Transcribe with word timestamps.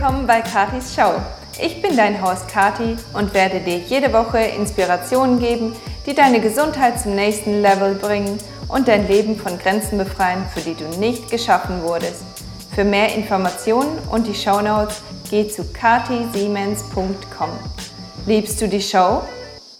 Willkommen 0.00 0.28
bei 0.28 0.42
Katis 0.42 0.94
Show. 0.94 1.20
Ich 1.60 1.82
bin 1.82 1.96
dein 1.96 2.22
Host 2.22 2.46
Kati 2.46 2.96
und 3.14 3.34
werde 3.34 3.58
dir 3.58 3.78
jede 3.78 4.12
Woche 4.12 4.38
Inspirationen 4.38 5.40
geben, 5.40 5.74
die 6.06 6.14
deine 6.14 6.40
Gesundheit 6.40 7.00
zum 7.00 7.16
nächsten 7.16 7.62
Level 7.62 7.96
bringen 7.96 8.38
und 8.68 8.86
dein 8.86 9.08
Leben 9.08 9.34
von 9.34 9.58
Grenzen 9.58 9.98
befreien, 9.98 10.44
für 10.54 10.60
die 10.60 10.76
du 10.76 10.84
nicht 11.00 11.28
geschaffen 11.32 11.82
wurdest. 11.82 12.22
Für 12.76 12.84
mehr 12.84 13.12
Informationen 13.16 13.98
und 14.12 14.28
die 14.28 14.36
Show 14.36 14.60
Notes 14.60 15.02
geh 15.30 15.48
zu 15.48 15.64
katisiemens.com. 15.72 17.50
Liebst 18.24 18.62
du 18.62 18.68
die 18.68 18.80
Show? 18.80 19.22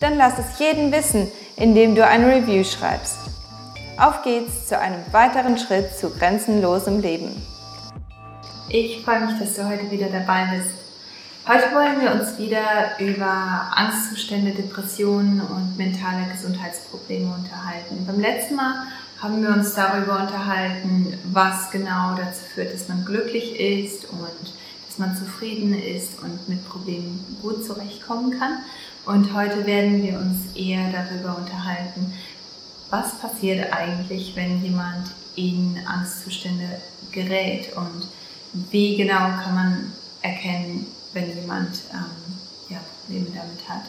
Dann 0.01 0.17
lass 0.17 0.37
es 0.37 0.59
jeden 0.59 0.91
wissen, 0.91 1.31
indem 1.55 1.95
du 1.95 2.05
ein 2.05 2.25
Review 2.25 2.65
schreibst. 2.65 3.19
Auf 3.97 4.23
geht's 4.25 4.67
zu 4.67 4.77
einem 4.81 5.05
weiteren 5.13 5.57
Schritt 5.59 5.97
zu 5.97 6.11
grenzenlosem 6.11 7.01
Leben. 7.01 7.41
Ich 8.71 9.03
freue 9.03 9.25
mich, 9.25 9.39
dass 9.39 9.55
du 9.55 9.67
heute 9.67 9.91
wieder 9.91 10.09
dabei 10.09 10.45
bist. 10.55 10.75
Heute 11.47 11.75
wollen 11.75 12.03
wir 12.03 12.13
uns 12.13 12.39
wieder 12.39 12.99
über 12.99 13.73
Angstzustände, 13.75 14.51
Depressionen 14.51 15.41
und 15.41 15.79
mentale 15.79 16.27
Gesundheitsprobleme 16.31 17.33
unterhalten. 17.33 18.05
Beim 18.07 18.21
letzten 18.21 18.57
Mal 18.57 18.75
haben 19.23 19.41
wir 19.41 19.55
uns 19.55 19.73
darüber 19.73 20.21
unterhalten, 20.21 21.19
was 21.33 21.71
genau 21.71 22.15
dazu 22.15 22.43
führt, 22.55 22.75
dass 22.75 22.89
man 22.89 23.07
glücklich 23.07 23.59
ist 23.59 24.05
und 24.11 24.53
dass 24.87 24.99
man 24.99 25.17
zufrieden 25.17 25.73
ist 25.73 26.23
und 26.23 26.47
mit 26.51 26.69
Problemen 26.69 27.25
gut 27.41 27.65
zurechtkommen 27.65 28.39
kann. 28.39 28.59
Und 29.07 29.33
heute 29.33 29.65
werden 29.65 30.03
wir 30.03 30.19
uns 30.19 30.55
eher 30.55 30.93
darüber 30.93 31.39
unterhalten, 31.39 32.13
was 32.91 33.19
passiert 33.19 33.73
eigentlich, 33.73 34.37
wenn 34.37 34.63
jemand 34.63 35.11
in 35.37 35.81
Angstzustände 35.87 36.83
gerät 37.13 37.75
und 37.75 38.07
wie 38.53 38.97
genau 38.97 39.31
kann 39.43 39.55
man 39.55 39.93
erkennen, 40.23 40.87
wenn 41.13 41.35
jemand 41.35 41.83
ähm, 41.93 42.39
ja, 42.69 42.79
Probleme 43.01 43.27
damit 43.35 43.69
hat. 43.69 43.83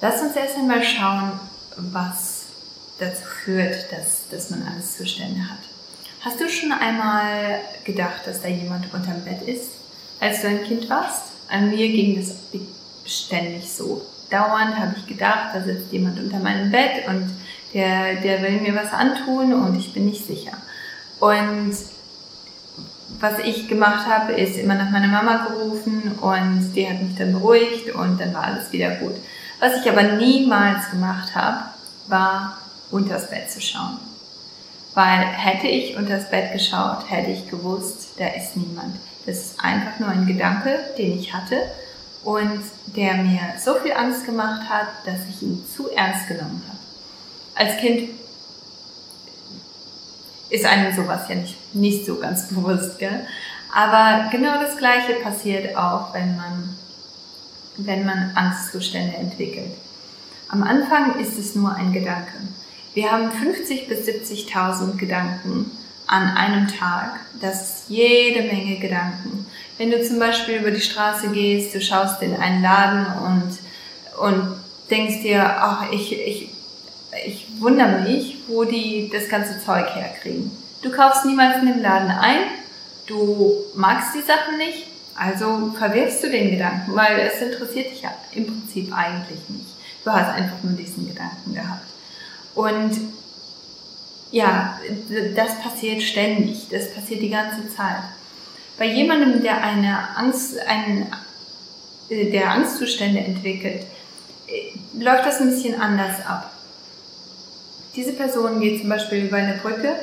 Lass 0.00 0.22
uns 0.22 0.34
erst 0.36 0.56
einmal 0.56 0.82
schauen, 0.82 1.32
was 1.76 2.46
dazu 2.98 3.22
führt, 3.44 3.92
dass, 3.92 4.28
dass 4.30 4.50
man 4.50 4.62
Angstzustände 4.66 5.40
hat. 5.40 5.58
Hast 6.20 6.40
du 6.40 6.48
schon 6.48 6.72
einmal 6.72 7.60
gedacht, 7.84 8.26
dass 8.26 8.42
da 8.42 8.48
jemand 8.48 8.92
unterm 8.92 9.24
Bett 9.24 9.42
ist, 9.42 9.70
als 10.20 10.42
du 10.42 10.48
ein 10.48 10.64
Kind 10.64 10.88
warst? 10.90 11.32
An 11.48 11.70
mir 11.70 11.88
ging 11.88 12.16
das 12.16 12.34
ständig 13.04 13.70
so. 13.70 14.02
Dauernd 14.30 14.76
habe 14.76 14.94
ich 14.98 15.06
gedacht, 15.06 15.54
da 15.54 15.62
sitzt 15.62 15.92
jemand 15.92 16.18
unter 16.20 16.38
meinem 16.38 16.70
Bett 16.70 17.08
und 17.08 17.30
der, 17.74 18.16
der 18.16 18.42
will 18.42 18.60
mir 18.60 18.74
was 18.74 18.92
antun 18.92 19.52
und 19.52 19.78
ich 19.78 19.92
bin 19.92 20.06
nicht 20.06 20.24
sicher. 20.24 20.52
Und 21.18 21.74
was 23.20 23.38
ich 23.40 23.68
gemacht 23.68 24.06
habe, 24.06 24.32
ist 24.32 24.56
immer 24.58 24.74
nach 24.74 24.90
meiner 24.90 25.08
Mama 25.08 25.46
gerufen 25.46 26.12
und 26.20 26.72
die 26.74 26.88
hat 26.88 27.02
mich 27.02 27.16
dann 27.16 27.32
beruhigt 27.32 27.94
und 27.94 28.18
dann 28.18 28.32
war 28.32 28.44
alles 28.44 28.72
wieder 28.72 28.96
gut. 28.96 29.14
Was 29.60 29.80
ich 29.80 29.90
aber 29.90 30.02
niemals 30.02 30.90
gemacht 30.90 31.34
habe, 31.34 31.64
war 32.08 32.56
unters 32.90 33.28
Bett 33.28 33.50
zu 33.50 33.60
schauen. 33.60 33.98
Weil 34.94 35.20
hätte 35.20 35.68
ich 35.68 35.96
unters 35.96 36.30
Bett 36.30 36.52
geschaut, 36.52 37.10
hätte 37.10 37.30
ich 37.30 37.48
gewusst, 37.48 38.14
da 38.18 38.26
ist 38.28 38.56
niemand. 38.56 38.96
Das 39.26 39.36
ist 39.36 39.60
einfach 39.62 39.98
nur 40.00 40.08
ein 40.08 40.26
Gedanke, 40.26 40.78
den 40.96 41.18
ich 41.18 41.32
hatte 41.32 41.56
und 42.24 42.62
der 42.96 43.14
mir 43.14 43.40
so 43.62 43.74
viel 43.74 43.92
Angst 43.92 44.24
gemacht 44.24 44.68
hat, 44.68 44.88
dass 45.04 45.20
ich 45.28 45.42
ihn 45.42 45.64
zu 45.76 45.90
ernst 45.90 46.26
genommen 46.26 46.62
habe. 46.66 46.78
Als 47.54 47.76
Kind 47.78 48.10
ist 50.48 50.64
einem 50.64 50.94
sowas 50.94 51.28
ja 51.28 51.36
nicht, 51.36 51.56
nicht 51.72 52.06
so 52.06 52.16
ganz 52.16 52.48
bewusst, 52.54 52.98
gell? 52.98 53.26
Aber 53.72 54.28
genau 54.30 54.60
das 54.60 54.76
Gleiche 54.76 55.14
passiert 55.22 55.76
auch, 55.76 56.12
wenn 56.12 56.36
man, 56.36 56.76
wenn 57.76 58.04
man 58.04 58.32
Angstzustände 58.34 59.16
entwickelt. 59.16 59.70
Am 60.48 60.64
Anfang 60.64 61.20
ist 61.20 61.38
es 61.38 61.54
nur 61.54 61.72
ein 61.72 61.92
Gedanke. 61.92 62.32
Wir 62.94 63.12
haben 63.12 63.30
50 63.30 63.86
bis 63.86 64.00
70.000 64.08 64.96
Gedanken 64.96 65.70
an 66.08 66.36
einem 66.36 66.66
Tag. 66.66 67.20
Das 67.40 67.62
ist 67.62 67.84
jede 67.88 68.42
Menge 68.42 68.80
Gedanken. 68.80 69.46
Wenn 69.78 69.92
du 69.92 70.04
zum 70.04 70.18
Beispiel 70.18 70.56
über 70.56 70.72
die 70.72 70.80
Straße 70.80 71.28
gehst, 71.28 71.72
du 71.72 71.80
schaust 71.80 72.20
in 72.22 72.34
einen 72.34 72.62
Laden 72.62 73.06
und, 73.22 73.58
und 74.20 74.56
denkst 74.90 75.22
dir, 75.22 75.44
ach, 75.44 75.92
ich, 75.92 76.12
ich, 76.12 76.50
ich 77.26 77.46
wundere 77.60 78.00
mich, 78.00 78.38
wo 78.48 78.64
die 78.64 79.08
das 79.12 79.28
ganze 79.28 79.64
Zeug 79.64 79.94
herkriegen. 79.94 80.50
Du 80.82 80.90
kaufst 80.90 81.24
niemals 81.26 81.58
in 81.58 81.66
dem 81.66 81.82
Laden 81.82 82.10
ein, 82.10 82.38
du 83.06 83.54
magst 83.74 84.14
die 84.14 84.22
Sachen 84.22 84.56
nicht, 84.56 84.86
also 85.14 85.72
verwirfst 85.76 86.24
du 86.24 86.30
den 86.30 86.52
Gedanken, 86.52 86.94
weil 86.94 87.18
es 87.20 87.42
interessiert 87.42 87.90
dich 87.90 88.02
ja 88.02 88.14
im 88.32 88.46
Prinzip 88.46 88.92
eigentlich 88.96 89.40
nicht. 89.48 89.66
Du 90.04 90.10
hast 90.10 90.30
einfach 90.30 90.62
nur 90.62 90.72
diesen 90.72 91.06
Gedanken 91.06 91.54
gehabt. 91.54 91.86
Und 92.54 92.92
ja, 94.30 94.78
das 95.36 95.60
passiert 95.60 96.02
ständig, 96.02 96.68
das 96.70 96.94
passiert 96.94 97.20
die 97.20 97.30
ganze 97.30 97.68
Zeit. 97.74 98.02
Bei 98.78 98.86
jemandem, 98.86 99.42
der 99.42 99.62
eine 99.62 100.16
Angst, 100.16 100.58
einen, 100.66 101.12
äh, 102.08 102.30
der 102.30 102.52
Angstzustände 102.52 103.20
entwickelt, 103.20 103.84
äh, 104.46 104.98
läuft 104.98 105.26
das 105.26 105.40
ein 105.40 105.50
bisschen 105.50 105.78
anders 105.78 106.24
ab. 106.24 106.50
Diese 107.94 108.12
Person 108.12 108.60
geht 108.60 108.80
zum 108.80 108.88
Beispiel 108.88 109.26
über 109.26 109.36
eine 109.36 109.58
Brücke 109.58 109.96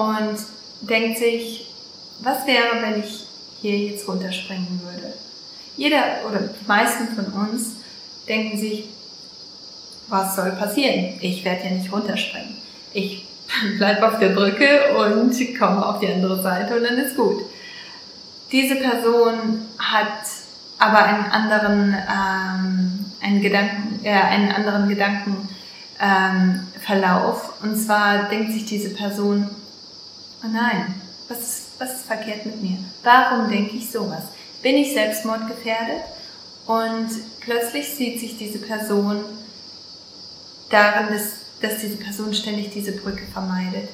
und 0.00 0.38
denkt 0.80 1.18
sich, 1.18 1.70
was 2.20 2.46
wäre, 2.46 2.80
wenn 2.80 3.00
ich 3.00 3.26
hier 3.60 3.76
jetzt 3.76 4.08
runterspringen 4.08 4.80
würde? 4.82 5.12
Jeder 5.76 6.02
oder 6.26 6.40
die 6.40 6.66
meisten 6.66 7.08
von 7.14 7.26
uns 7.26 7.72
denken 8.26 8.58
sich, 8.58 8.88
was 10.08 10.36
soll 10.36 10.52
passieren? 10.52 11.18
Ich 11.20 11.44
werde 11.44 11.64
ja 11.64 11.70
nicht 11.72 11.92
runterspringen. 11.92 12.56
Ich 12.94 13.26
bleibe 13.76 14.08
auf 14.08 14.18
der 14.18 14.30
Brücke 14.30 14.96
und 14.96 15.58
komme 15.58 15.84
auf 15.84 16.00
die 16.00 16.08
andere 16.08 16.42
Seite 16.42 16.76
und 16.76 16.84
dann 16.84 16.96
ist 16.96 17.16
gut. 17.16 17.42
Diese 18.50 18.76
Person 18.76 19.66
hat 19.78 20.24
aber 20.78 21.04
einen 21.04 21.26
anderen, 21.26 21.94
ähm, 21.94 23.04
einen 23.20 23.42
Gedanken, 23.42 24.00
äh, 24.02 24.12
einen 24.12 24.50
anderen 24.50 24.88
Gedanken 24.88 25.48
ähm. 26.00 26.66
Und 27.62 27.76
zwar 27.76 28.30
denkt 28.30 28.52
sich 28.52 28.64
diese 28.64 28.94
Person, 28.94 29.48
oh 30.44 30.48
nein, 30.48 30.94
was, 31.28 31.68
was 31.78 31.94
ist 31.94 32.06
verkehrt 32.06 32.46
mit 32.46 32.62
mir? 32.62 32.78
Warum 33.02 33.48
denke 33.48 33.76
ich 33.76 33.90
sowas? 33.90 34.24
Bin 34.62 34.76
ich 34.76 34.92
selbstmordgefährdet? 34.92 36.02
Und 36.66 37.08
plötzlich 37.40 37.88
sieht 37.88 38.20
sich 38.20 38.36
diese 38.38 38.58
Person 38.58 39.24
darin, 40.70 41.08
dass, 41.12 41.32
dass 41.60 41.80
diese 41.80 41.96
Person 41.96 42.32
ständig 42.34 42.70
diese 42.72 42.92
Brücke 42.92 43.26
vermeidet. 43.32 43.88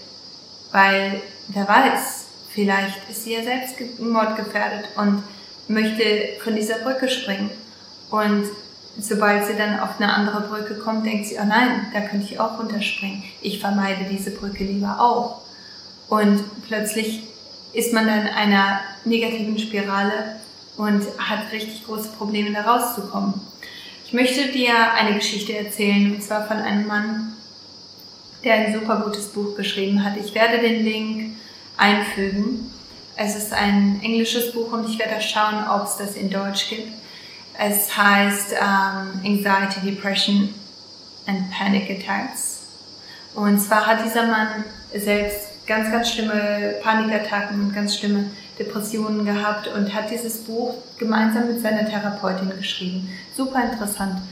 Weil, 0.72 1.22
wer 1.48 1.68
weiß, 1.68 2.26
vielleicht 2.50 3.08
ist 3.08 3.24
sie 3.24 3.34
ja 3.34 3.42
selbst 3.42 3.76
mordgefährdet 3.98 4.88
und 4.96 5.22
möchte 5.68 6.04
von 6.42 6.54
dieser 6.54 6.78
Brücke 6.78 7.08
springen. 7.08 7.50
Und 8.10 8.44
sobald 8.98 9.46
sie 9.46 9.56
dann 9.56 9.80
auf 9.80 9.98
eine 9.98 10.12
andere 10.12 10.42
Brücke 10.42 10.74
kommt, 10.76 11.06
denkt 11.06 11.26
sie, 11.26 11.38
oh 11.40 11.46
nein, 11.46 11.86
da 11.92 12.00
könnte 12.00 12.26
ich 12.26 12.40
auch 12.40 12.58
runterspringen. 12.58 13.22
Ich 13.40 13.60
vermeide 13.60 14.04
diese 14.10 14.30
Brücke 14.30 14.64
lieber 14.64 15.00
auch. 15.00 15.45
Und 16.08 16.44
plötzlich 16.66 17.24
ist 17.72 17.92
man 17.92 18.06
dann 18.06 18.22
in 18.22 18.28
einer 18.28 18.80
negativen 19.04 19.58
Spirale 19.58 20.40
und 20.76 21.02
hat 21.18 21.52
richtig 21.52 21.84
große 21.84 22.10
Probleme, 22.10 22.52
da 22.52 22.62
rauszukommen. 22.62 23.34
Ich 24.04 24.12
möchte 24.12 24.48
dir 24.48 24.92
eine 24.92 25.16
Geschichte 25.16 25.56
erzählen, 25.56 26.14
und 26.14 26.22
zwar 26.22 26.46
von 26.46 26.58
einem 26.58 26.86
Mann, 26.86 27.32
der 28.44 28.54
ein 28.54 28.72
super 28.72 29.00
gutes 29.00 29.28
Buch 29.28 29.56
geschrieben 29.56 30.04
hat. 30.04 30.16
Ich 30.16 30.34
werde 30.34 30.58
den 30.58 30.84
Link 30.84 31.36
einfügen. 31.76 32.70
Es 33.16 33.34
ist 33.34 33.52
ein 33.52 34.00
englisches 34.02 34.52
Buch 34.52 34.72
und 34.72 34.88
ich 34.88 34.98
werde 34.98 35.20
schauen, 35.20 35.66
ob 35.68 35.84
es 35.84 35.96
das 35.96 36.14
in 36.14 36.30
Deutsch 36.30 36.68
gibt. 36.68 36.92
Es 37.58 37.96
heißt 37.96 38.52
um, 38.52 39.20
Anxiety, 39.24 39.80
Depression 39.84 40.54
and 41.26 41.50
Panic 41.50 41.90
Attacks. 41.90 42.60
Und 43.34 43.58
zwar 43.58 43.86
hat 43.86 44.04
dieser 44.04 44.26
Mann 44.26 44.64
selbst 44.94 45.45
ganz, 45.66 45.90
ganz 45.90 46.10
schlimme 46.10 46.76
Panikattacken 46.82 47.60
und 47.60 47.74
ganz 47.74 47.98
schlimme 47.98 48.30
Depressionen 48.58 49.24
gehabt 49.24 49.68
und 49.68 49.94
hat 49.94 50.10
dieses 50.10 50.38
Buch 50.44 50.74
gemeinsam 50.98 51.48
mit 51.48 51.60
seiner 51.60 51.88
Therapeutin 51.88 52.50
geschrieben. 52.56 53.10
Super 53.36 53.64
interessant. 53.64 54.22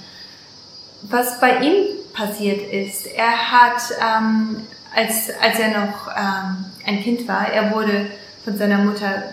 Was 1.02 1.38
bei 1.40 1.58
ihm 1.58 1.74
passiert 2.14 2.72
ist, 2.72 3.06
er 3.06 3.52
hat, 3.52 3.82
ähm, 4.00 4.56
als, 4.94 5.30
als 5.42 5.58
er 5.58 5.68
noch 5.68 6.08
ähm, 6.16 6.64
ein 6.86 7.02
Kind 7.02 7.28
war, 7.28 7.52
er 7.52 7.74
wurde 7.74 8.06
von 8.44 8.56
seiner 8.56 8.78
Mutter 8.78 9.24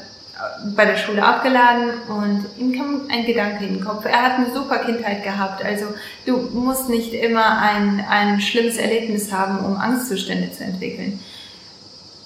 bei 0.75 0.85
der 0.85 0.97
Schule 0.97 1.23
abgeladen 1.23 1.91
und 2.07 2.45
ihm 2.57 2.73
kam 2.73 3.01
ein 3.09 3.25
Gedanke 3.25 3.65
in 3.65 3.75
den 3.75 3.85
Kopf. 3.85 4.05
Er 4.05 4.21
hat 4.23 4.37
eine 4.37 4.53
super 4.53 4.79
Kindheit 4.79 5.23
gehabt. 5.23 5.63
Also 5.63 5.85
du 6.25 6.37
musst 6.53 6.89
nicht 6.89 7.13
immer 7.13 7.59
ein, 7.59 8.03
ein 8.09 8.41
schlimmes 8.41 8.77
Erlebnis 8.77 9.31
haben, 9.31 9.63
um 9.65 9.77
Angstzustände 9.77 10.51
zu 10.51 10.63
entwickeln. 10.63 11.19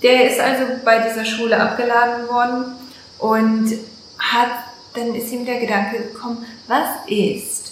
Der 0.01 0.29
ist 0.29 0.39
also 0.39 0.63
bei 0.83 0.99
dieser 0.99 1.25
Schule 1.25 1.59
abgeladen 1.59 2.27
worden 2.27 2.75
und 3.19 3.71
hat, 4.19 4.51
dann 4.93 5.15
ist 5.15 5.31
ihm 5.31 5.45
der 5.45 5.59
Gedanke 5.59 5.97
gekommen, 5.97 6.45
was 6.67 6.87
ist, 7.07 7.71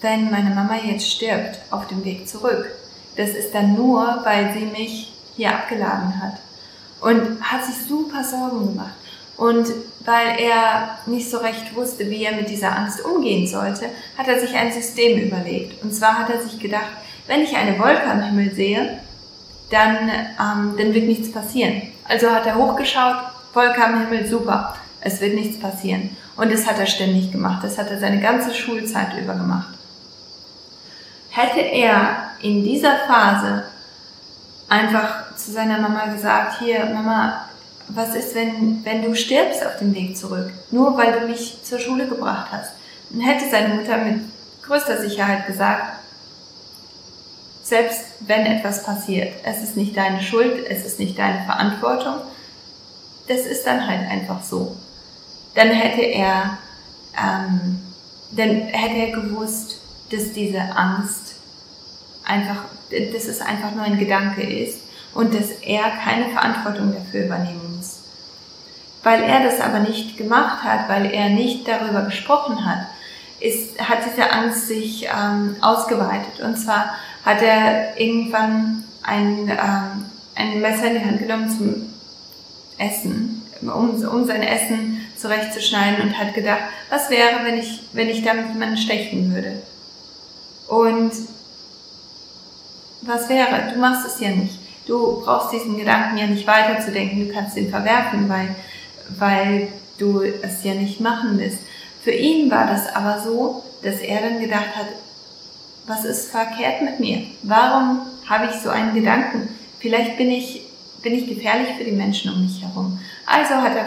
wenn 0.00 0.30
meine 0.30 0.54
Mama 0.54 0.76
jetzt 0.76 1.10
stirbt 1.10 1.60
auf 1.70 1.86
dem 1.86 2.04
Weg 2.04 2.28
zurück? 2.28 2.66
Das 3.16 3.30
ist 3.30 3.54
dann 3.54 3.74
nur, 3.74 4.20
weil 4.24 4.52
sie 4.52 4.66
mich 4.66 5.12
hier 5.36 5.50
abgeladen 5.50 6.20
hat. 6.20 6.38
Und 7.00 7.40
hat 7.42 7.64
sich 7.64 7.76
super 7.86 8.24
Sorgen 8.24 8.68
gemacht. 8.68 8.94
Und 9.36 9.66
weil 10.04 10.38
er 10.38 10.98
nicht 11.06 11.30
so 11.30 11.38
recht 11.38 11.74
wusste, 11.74 12.08
wie 12.08 12.24
er 12.24 12.36
mit 12.36 12.48
dieser 12.48 12.76
Angst 12.76 13.04
umgehen 13.04 13.46
sollte, 13.46 13.86
hat 14.16 14.28
er 14.28 14.38
sich 14.40 14.54
ein 14.54 14.72
System 14.72 15.18
überlegt. 15.26 15.82
Und 15.82 15.92
zwar 15.92 16.18
hat 16.18 16.30
er 16.30 16.40
sich 16.40 16.58
gedacht, 16.58 16.90
wenn 17.26 17.42
ich 17.42 17.56
eine 17.56 17.78
Wolke 17.78 18.04
am 18.04 18.22
Himmel 18.22 18.54
sehe, 18.54 19.00
dann, 19.70 20.08
ähm, 20.08 20.74
dann 20.76 20.94
wird 20.94 21.06
nichts 21.06 21.32
passieren. 21.32 21.82
Also 22.08 22.30
hat 22.30 22.46
er 22.46 22.56
hochgeschaut, 22.56 23.16
Wolke 23.52 23.84
am 23.84 24.00
Himmel, 24.00 24.26
super, 24.26 24.74
es 25.00 25.20
wird 25.20 25.34
nichts 25.34 25.58
passieren. 25.58 26.16
Und 26.36 26.52
das 26.52 26.66
hat 26.66 26.78
er 26.78 26.86
ständig 26.86 27.30
gemacht. 27.30 27.62
Das 27.62 27.78
hat 27.78 27.90
er 27.90 28.00
seine 28.00 28.20
ganze 28.20 28.52
Schulzeit 28.52 29.16
über 29.20 29.34
gemacht. 29.34 29.68
Hätte 31.30 31.60
er 31.60 32.30
in 32.42 32.64
dieser 32.64 32.96
Phase 33.06 33.64
einfach 34.68 35.36
zu 35.36 35.52
seiner 35.52 35.78
Mama 35.78 36.06
gesagt, 36.06 36.58
hier, 36.60 36.86
Mama, 36.86 37.48
was 37.88 38.14
ist, 38.14 38.34
wenn, 38.34 38.84
wenn 38.84 39.02
du 39.02 39.14
stirbst 39.14 39.64
auf 39.64 39.78
dem 39.78 39.94
Weg 39.94 40.16
zurück, 40.16 40.50
nur 40.70 40.96
weil 40.96 41.20
du 41.20 41.26
mich 41.26 41.62
zur 41.62 41.78
Schule 41.78 42.08
gebracht 42.08 42.48
hast? 42.50 42.72
Dann 43.10 43.20
hätte 43.20 43.50
seine 43.50 43.74
Mutter 43.74 43.98
mit 43.98 44.20
größter 44.62 45.00
Sicherheit 45.00 45.46
gesagt, 45.46 46.03
selbst 47.64 48.04
wenn 48.20 48.44
etwas 48.44 48.84
passiert, 48.84 49.32
es 49.42 49.62
ist 49.62 49.76
nicht 49.76 49.96
deine 49.96 50.20
Schuld, 50.22 50.66
es 50.68 50.84
ist 50.84 51.00
nicht 51.00 51.18
deine 51.18 51.44
Verantwortung, 51.44 52.16
das 53.26 53.40
ist 53.40 53.66
dann 53.66 53.88
halt 53.88 54.06
einfach 54.06 54.42
so. 54.42 54.76
Dann 55.54 55.68
hätte 55.68 56.02
er, 56.02 56.58
ähm, 57.16 57.80
dann 58.32 58.50
hätte 58.66 58.96
er 58.96 59.12
gewusst, 59.12 59.80
dass 60.10 60.32
diese 60.32 60.60
Angst 60.60 61.36
einfach, 62.26 62.64
dass 62.90 63.24
es 63.24 63.40
einfach 63.40 63.74
nur 63.74 63.84
ein 63.84 63.98
Gedanke 63.98 64.42
ist 64.42 64.80
und 65.14 65.34
dass 65.34 65.50
er 65.62 65.84
keine 66.04 66.28
Verantwortung 66.28 66.92
dafür 66.92 67.24
übernehmen 67.24 67.76
muss. 67.76 68.00
Weil 69.02 69.22
er 69.22 69.42
das 69.42 69.60
aber 69.60 69.78
nicht 69.78 70.18
gemacht 70.18 70.62
hat, 70.62 70.90
weil 70.90 71.06
er 71.06 71.30
nicht 71.30 71.66
darüber 71.66 72.02
gesprochen 72.02 72.66
hat, 72.66 72.88
ist, 73.40 73.78
hat 73.80 73.98
diese 74.06 74.30
Angst 74.30 74.68
sich 74.68 75.06
ähm, 75.06 75.56
ausgeweitet. 75.60 76.40
Und 76.42 76.56
zwar 76.56 76.94
hat 77.24 77.42
er 77.42 77.98
irgendwann 77.98 78.84
ein, 79.02 79.48
ähm, 79.48 80.06
ein 80.34 80.60
Messer 80.60 80.86
in 80.86 80.94
die 80.94 81.04
Hand 81.04 81.18
genommen 81.18 81.50
zum 81.50 81.94
Essen, 82.78 83.42
um, 83.62 84.02
um 84.04 84.26
sein 84.26 84.42
Essen 84.42 85.00
zurechtzuschneiden 85.16 86.02
und 86.02 86.18
hat 86.18 86.34
gedacht, 86.34 86.60
was 86.90 87.10
wäre, 87.10 87.44
wenn 87.44 87.58
ich, 87.58 87.82
wenn 87.92 88.08
ich 88.08 88.22
damit 88.22 88.48
jemanden 88.48 88.76
stechen 88.76 89.32
würde? 89.34 89.62
Und 90.68 91.12
was 93.02 93.28
wäre? 93.28 93.72
Du 93.72 93.78
machst 93.78 94.06
es 94.06 94.20
ja 94.20 94.30
nicht. 94.30 94.58
Du 94.86 95.22
brauchst 95.22 95.52
diesen 95.52 95.78
Gedanken 95.78 96.18
ja 96.18 96.26
nicht 96.26 96.46
weiterzudenken, 96.46 97.26
du 97.26 97.32
kannst 97.32 97.56
ihn 97.56 97.70
verwerfen, 97.70 98.28
weil, 98.28 98.54
weil 99.18 99.68
du 99.98 100.22
es 100.22 100.62
ja 100.62 100.74
nicht 100.74 101.00
machen 101.00 101.38
willst. 101.38 101.60
Für 102.04 102.10
ihn 102.12 102.50
war 102.50 102.66
das 102.66 102.94
aber 102.94 103.22
so, 103.22 103.64
dass 103.82 104.00
er 104.00 104.20
dann 104.20 104.38
gedacht 104.38 104.76
hat, 104.76 104.88
was 105.86 106.04
ist 106.04 106.30
verkehrt 106.30 106.82
mit 106.82 107.00
mir? 107.00 107.22
Warum 107.42 108.02
habe 108.28 108.50
ich 108.50 108.60
so 108.60 108.68
einen 108.68 108.94
Gedanken? 108.94 109.48
Vielleicht 109.80 110.18
bin 110.18 110.30
ich, 110.30 110.66
bin 111.02 111.14
ich 111.14 111.26
gefährlich 111.26 111.68
für 111.78 111.84
die 111.84 111.92
Menschen 111.92 112.30
um 112.30 112.42
mich 112.42 112.62
herum. 112.62 112.98
Also 113.24 113.54
hat 113.54 113.72
er, 113.74 113.86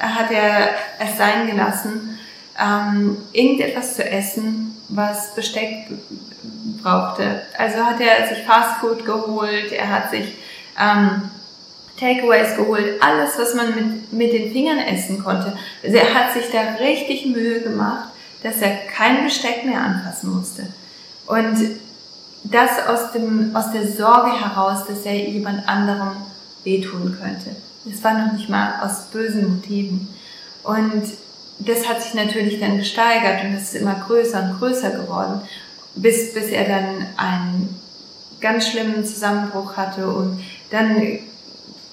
hat 0.00 0.32
er 0.32 0.70
es 0.98 1.16
sein 1.16 1.46
gelassen, 1.46 2.18
ähm, 2.60 3.16
irgendetwas 3.32 3.94
zu 3.94 4.04
essen, 4.04 4.76
was 4.88 5.32
Besteck 5.36 5.86
brauchte. 6.82 7.42
Also 7.56 7.78
hat 7.78 8.00
er 8.00 8.28
sich 8.28 8.44
Fastfood 8.44 9.06
geholt, 9.06 9.70
er 9.70 9.88
hat 9.88 10.10
sich 10.10 10.34
ähm, 10.78 11.30
Takeaways 12.02 12.56
geholt, 12.56 13.00
alles, 13.00 13.38
was 13.38 13.54
man 13.54 13.74
mit, 13.74 14.12
mit 14.12 14.32
den 14.32 14.52
Fingern 14.52 14.78
essen 14.78 15.22
konnte. 15.22 15.56
Also 15.82 15.96
er 15.96 16.14
hat 16.14 16.32
sich 16.32 16.50
da 16.50 16.74
richtig 16.84 17.26
Mühe 17.26 17.60
gemacht, 17.60 18.08
dass 18.42 18.60
er 18.60 18.70
kein 18.94 19.24
Besteck 19.24 19.64
mehr 19.64 19.80
anfassen 19.80 20.34
musste. 20.34 20.66
Und 21.26 21.56
das 22.44 22.86
aus, 22.88 23.12
dem, 23.12 23.54
aus 23.54 23.70
der 23.70 23.86
Sorge 23.86 24.32
heraus, 24.32 24.84
dass 24.86 25.06
er 25.06 25.14
jemand 25.14 25.68
anderem 25.68 26.16
wehtun 26.64 27.16
könnte. 27.18 27.56
Das 27.84 28.02
war 28.02 28.14
noch 28.18 28.32
nicht 28.32 28.48
mal 28.48 28.80
aus 28.82 29.10
bösen 29.12 29.56
Motiven. 29.56 30.08
Und 30.64 31.04
das 31.60 31.88
hat 31.88 32.02
sich 32.02 32.14
natürlich 32.14 32.58
dann 32.58 32.78
gesteigert 32.78 33.44
und 33.44 33.54
es 33.54 33.72
ist 33.72 33.80
immer 33.80 33.94
größer 33.94 34.42
und 34.42 34.58
größer 34.58 34.90
geworden 34.90 35.42
bis, 35.94 36.32
bis 36.32 36.48
er 36.48 36.64
dann 36.64 37.06
einen 37.16 37.80
ganz 38.40 38.68
schlimmen 38.68 39.04
Zusammenbruch 39.04 39.76
hatte 39.76 40.08
und 40.08 40.42
dann 40.70 41.18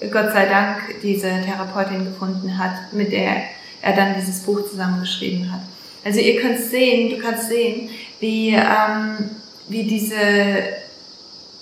Gott 0.00 0.32
sei 0.32 0.46
Dank 0.46 1.00
diese 1.02 1.28
Therapeutin 1.44 2.04
gefunden 2.04 2.56
hat, 2.56 2.92
mit 2.92 3.12
der 3.12 3.42
er 3.82 3.94
dann 3.94 4.14
dieses 4.14 4.40
Buch 4.40 4.68
zusammengeschrieben 4.68 5.52
hat. 5.52 5.60
Also 6.04 6.20
ihr 6.20 6.40
könnt 6.40 6.58
sehen, 6.58 7.10
du 7.10 7.18
kannst 7.18 7.48
sehen, 7.48 7.90
wie, 8.20 8.54
ähm, 8.54 9.30
wie, 9.68 9.84
diese, 9.84 10.16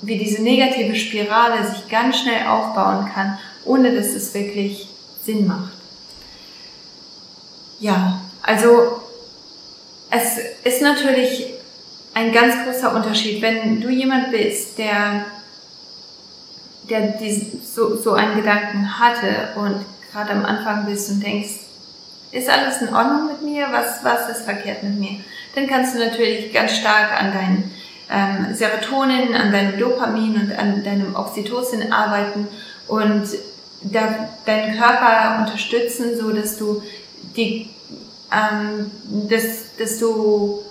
wie 0.03 0.19
diese 0.19 0.43
negative 0.43 0.95
Spirale 0.95 1.67
sich 1.69 1.89
ganz 1.89 2.19
schnell 2.21 2.47
aufbauen 2.47 3.09
kann, 3.13 3.39
ohne 3.65 3.95
dass 3.95 4.09
es 4.09 4.33
wirklich 4.35 4.89
Sinn 5.25 5.47
macht. 5.47 5.73
Ja, 7.81 8.21
also 8.43 9.03
es 10.11 10.39
ist 10.65 10.83
natürlich 10.83 11.47
ein 12.15 12.33
ganz 12.33 12.55
großer 12.65 12.95
Unterschied. 12.95 13.43
Wenn 13.43 13.81
du 13.81 13.89
jemand 13.89 14.31
bist, 14.31 14.79
der, 14.79 15.25
der 16.89 17.13
diesen, 17.19 17.61
so, 17.63 17.97
so 17.97 18.13
einen 18.13 18.37
Gedanken 18.37 18.99
hatte 18.99 19.51
und 19.57 19.85
gerade 20.13 20.31
am 20.31 20.45
Anfang 20.45 20.87
bist 20.87 21.11
und 21.11 21.23
denkst, 21.23 21.61
ist 22.31 22.49
alles 22.49 22.83
in 22.83 22.95
Ordnung 22.95 23.29
mit 23.29 23.43
mir? 23.43 23.69
Was, 23.71 24.05
was 24.05 24.29
ist 24.29 24.45
verkehrt 24.45 24.83
mit 24.83 24.99
mir? 24.99 25.21
Dann 25.55 25.67
kannst 25.67 25.95
du 25.95 25.99
natürlich 25.99 26.53
ganz 26.53 26.77
stark 26.77 27.19
an 27.19 27.33
deinen 27.33 27.71
ähm, 28.11 28.55
Serotonin, 28.55 29.35
an 29.35 29.53
deinem 29.53 29.79
Dopamin 29.79 30.35
und 30.37 30.59
an 30.59 30.85
deinem 30.85 31.15
Oxytocin 31.15 31.93
arbeiten 31.93 32.49
und 32.87 33.27
da, 33.83 34.29
deinen 34.45 34.79
Körper 34.79 35.45
unterstützen, 35.45 36.19
so 36.19 36.33
dass 36.33 36.59
du 36.59 36.83
die, 37.37 37.71
ähm, 38.33 38.91
dass, 39.29 39.77
dass 39.79 39.99
du 39.99 40.63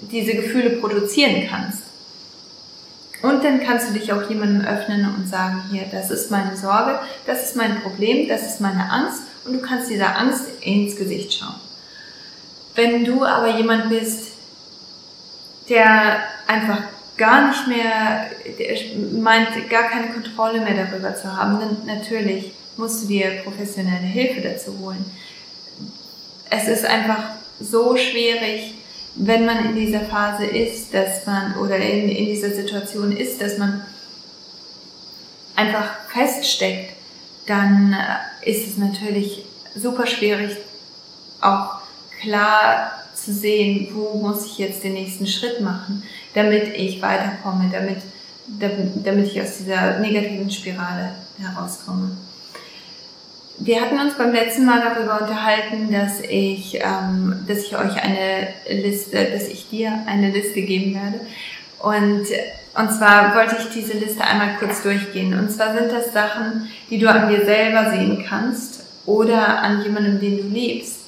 diese 0.00 0.34
Gefühle 0.34 0.70
produzieren 0.70 1.46
kannst. 1.48 1.83
Und 3.24 3.42
dann 3.42 3.58
kannst 3.58 3.88
du 3.88 3.94
dich 3.94 4.12
auch 4.12 4.28
jemandem 4.28 4.66
öffnen 4.66 5.14
und 5.14 5.26
sagen, 5.26 5.62
hier, 5.70 5.86
das 5.90 6.10
ist 6.10 6.30
meine 6.30 6.58
Sorge, 6.58 7.00
das 7.24 7.42
ist 7.42 7.56
mein 7.56 7.80
Problem, 7.80 8.28
das 8.28 8.42
ist 8.42 8.60
meine 8.60 8.92
Angst 8.92 9.22
und 9.46 9.54
du 9.54 9.60
kannst 9.62 9.88
dieser 9.88 10.18
Angst 10.18 10.44
ins 10.60 10.94
Gesicht 10.94 11.32
schauen. 11.32 11.54
Wenn 12.74 13.02
du 13.02 13.24
aber 13.24 13.56
jemand 13.56 13.88
bist, 13.88 14.32
der 15.70 16.18
einfach 16.46 16.82
gar 17.16 17.48
nicht 17.48 17.66
mehr, 17.66 18.26
meint, 19.18 19.70
gar 19.70 19.84
keine 19.84 20.08
Kontrolle 20.08 20.60
mehr 20.60 20.84
darüber 20.84 21.16
zu 21.16 21.34
haben, 21.34 21.60
dann 21.60 21.78
natürlich 21.86 22.52
musst 22.76 23.04
du 23.04 23.06
dir 23.08 23.40
professionelle 23.42 24.06
Hilfe 24.06 24.42
dazu 24.42 24.78
holen. 24.80 25.02
Es 26.50 26.68
ist 26.68 26.84
einfach 26.84 27.22
so 27.58 27.96
schwierig, 27.96 28.73
wenn 29.16 29.46
man 29.46 29.66
in 29.66 29.76
dieser 29.76 30.00
Phase 30.00 30.44
ist, 30.44 30.92
dass 30.92 31.26
man 31.26 31.56
oder 31.56 31.76
in, 31.76 32.08
in 32.08 32.26
dieser 32.26 32.50
Situation 32.50 33.16
ist, 33.16 33.40
dass 33.40 33.58
man 33.58 33.82
einfach 35.54 36.00
feststeckt, 36.08 36.94
dann 37.46 37.92
äh, 37.92 38.50
ist 38.50 38.66
es 38.66 38.76
natürlich 38.76 39.44
super 39.76 40.06
schwierig, 40.06 40.56
auch 41.40 41.80
klar 42.20 42.92
zu 43.14 43.32
sehen, 43.32 43.88
wo 43.92 44.18
muss 44.18 44.46
ich 44.46 44.58
jetzt 44.58 44.82
den 44.82 44.94
nächsten 44.94 45.26
Schritt 45.26 45.60
machen, 45.60 46.02
damit 46.34 46.74
ich 46.74 47.00
weiterkomme, 47.00 47.70
damit, 47.72 47.98
damit 49.04 49.26
ich 49.26 49.40
aus 49.40 49.58
dieser 49.58 49.98
negativen 50.00 50.50
Spirale 50.50 51.14
herauskomme. 51.38 52.16
Wir 53.58 53.80
hatten 53.80 54.00
uns 54.00 54.14
beim 54.14 54.32
letzten 54.32 54.64
Mal 54.64 54.80
darüber 54.80 55.20
unterhalten, 55.20 55.92
dass 55.92 56.20
ich, 56.20 56.80
ähm, 56.82 57.44
dass 57.46 57.58
ich 57.58 57.76
euch 57.76 58.02
eine 58.02 58.48
Liste, 58.68 59.30
dass 59.32 59.48
ich 59.48 59.68
dir 59.68 59.92
eine 60.06 60.30
Liste 60.30 60.62
geben 60.62 60.94
werde. 60.94 61.20
Und, 61.78 62.26
und 62.74 62.92
zwar 62.92 63.36
wollte 63.36 63.56
ich 63.60 63.72
diese 63.72 63.96
Liste 63.96 64.24
einmal 64.24 64.56
kurz 64.58 64.82
durchgehen. 64.82 65.38
Und 65.38 65.52
zwar 65.52 65.72
sind 65.76 65.92
das 65.92 66.12
Sachen, 66.12 66.68
die 66.90 66.98
du 66.98 67.08
an 67.08 67.28
dir 67.28 67.44
selber 67.44 67.90
sehen 67.90 68.24
kannst 68.28 68.82
oder 69.06 69.62
an 69.62 69.82
jemandem, 69.82 70.18
den 70.18 70.36
du 70.38 70.42
liebst. 70.48 71.02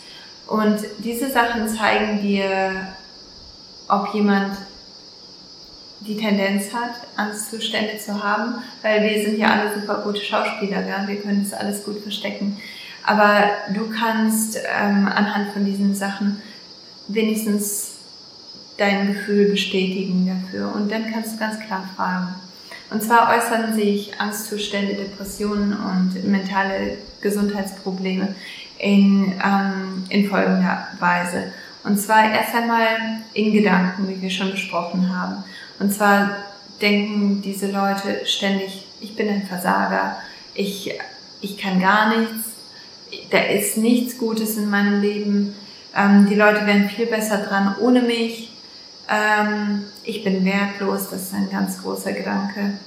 Und 0.47 0.79
diese 0.99 1.29
Sachen 1.29 1.69
zeigen 1.69 2.23
dir, 2.23 2.71
ob 3.89 4.15
jemand 4.15 4.57
die 6.07 6.17
Tendenz 6.17 6.73
hat, 6.73 6.93
Angstzustände 7.17 7.99
zu 7.99 8.23
haben, 8.23 8.57
weil 8.83 9.03
wir 9.03 9.25
sind 9.25 9.39
ja 9.39 9.49
alle 9.49 9.81
super 9.81 10.03
gute 10.03 10.21
Schauspieler, 10.21 10.87
ja? 10.87 11.07
wir 11.07 11.17
können 11.17 11.47
das 11.49 11.59
alles 11.59 11.85
gut 11.85 12.01
verstecken. 12.03 12.59
Aber 13.05 13.45
du 13.73 13.89
kannst 13.89 14.57
ähm, 14.57 15.07
anhand 15.07 15.53
von 15.53 15.65
diesen 15.65 15.95
Sachen 15.95 16.43
wenigstens 17.09 17.93
dein 18.79 19.09
Gefühl 19.09 19.47
bestätigen 19.47 20.27
dafür. 20.27 20.75
Und 20.75 20.91
dann 20.91 21.11
kannst 21.13 21.35
du 21.35 21.39
ganz 21.39 21.61
klar 21.61 21.89
fragen. 21.95 22.35
Und 22.91 23.03
zwar 23.03 23.37
äußern 23.37 23.75
sich 23.75 24.21
Angstzustände, 24.21 24.95
Depressionen 24.95 25.73
und 25.73 26.25
mentale 26.25 26.99
Gesundheitsprobleme 27.21 28.35
in, 28.79 29.33
ähm, 29.45 30.05
in 30.09 30.29
folgender 30.29 30.89
Weise. 31.01 31.53
Und 31.87 32.01
zwar 32.01 32.33
erst 32.33 32.53
einmal 32.53 33.23
in 33.33 33.53
Gedanken, 33.53 34.09
wie 34.09 34.21
wir 34.21 34.31
schon 34.31 34.51
besprochen 34.51 35.17
haben. 35.17 35.45
Und 35.79 35.95
zwar 35.95 36.31
denken 36.83 37.43
diese 37.43 37.71
Leute 37.71 38.27
ständig, 38.27 38.89
ich 39.01 39.15
bin 39.15 39.29
ein 39.29 39.47
Versager, 39.47 40.17
ich, 40.55 40.99
ich 41.41 41.57
kann 41.57 41.81
gar 41.81 42.09
nichts, 42.09 42.49
da 43.31 43.39
ist 43.39 43.77
nichts 43.77 44.19
Gutes 44.19 44.57
in 44.57 44.69
meinem 44.69 45.01
Leben, 45.01 45.55
ähm, 45.95 46.27
die 46.29 46.35
Leute 46.35 46.67
wären 46.67 46.91
viel 46.91 47.07
besser 47.07 47.39
dran 47.39 47.77
ohne 47.79 48.03
mich, 48.03 48.51
ähm, 49.09 49.85
ich 50.03 50.25
bin 50.25 50.45
wertlos, 50.45 51.11
das 51.11 51.23
ist 51.23 51.35
ein 51.35 51.49
ganz 51.51 51.81
großer 51.81 52.13
Gedanke. 52.13 52.79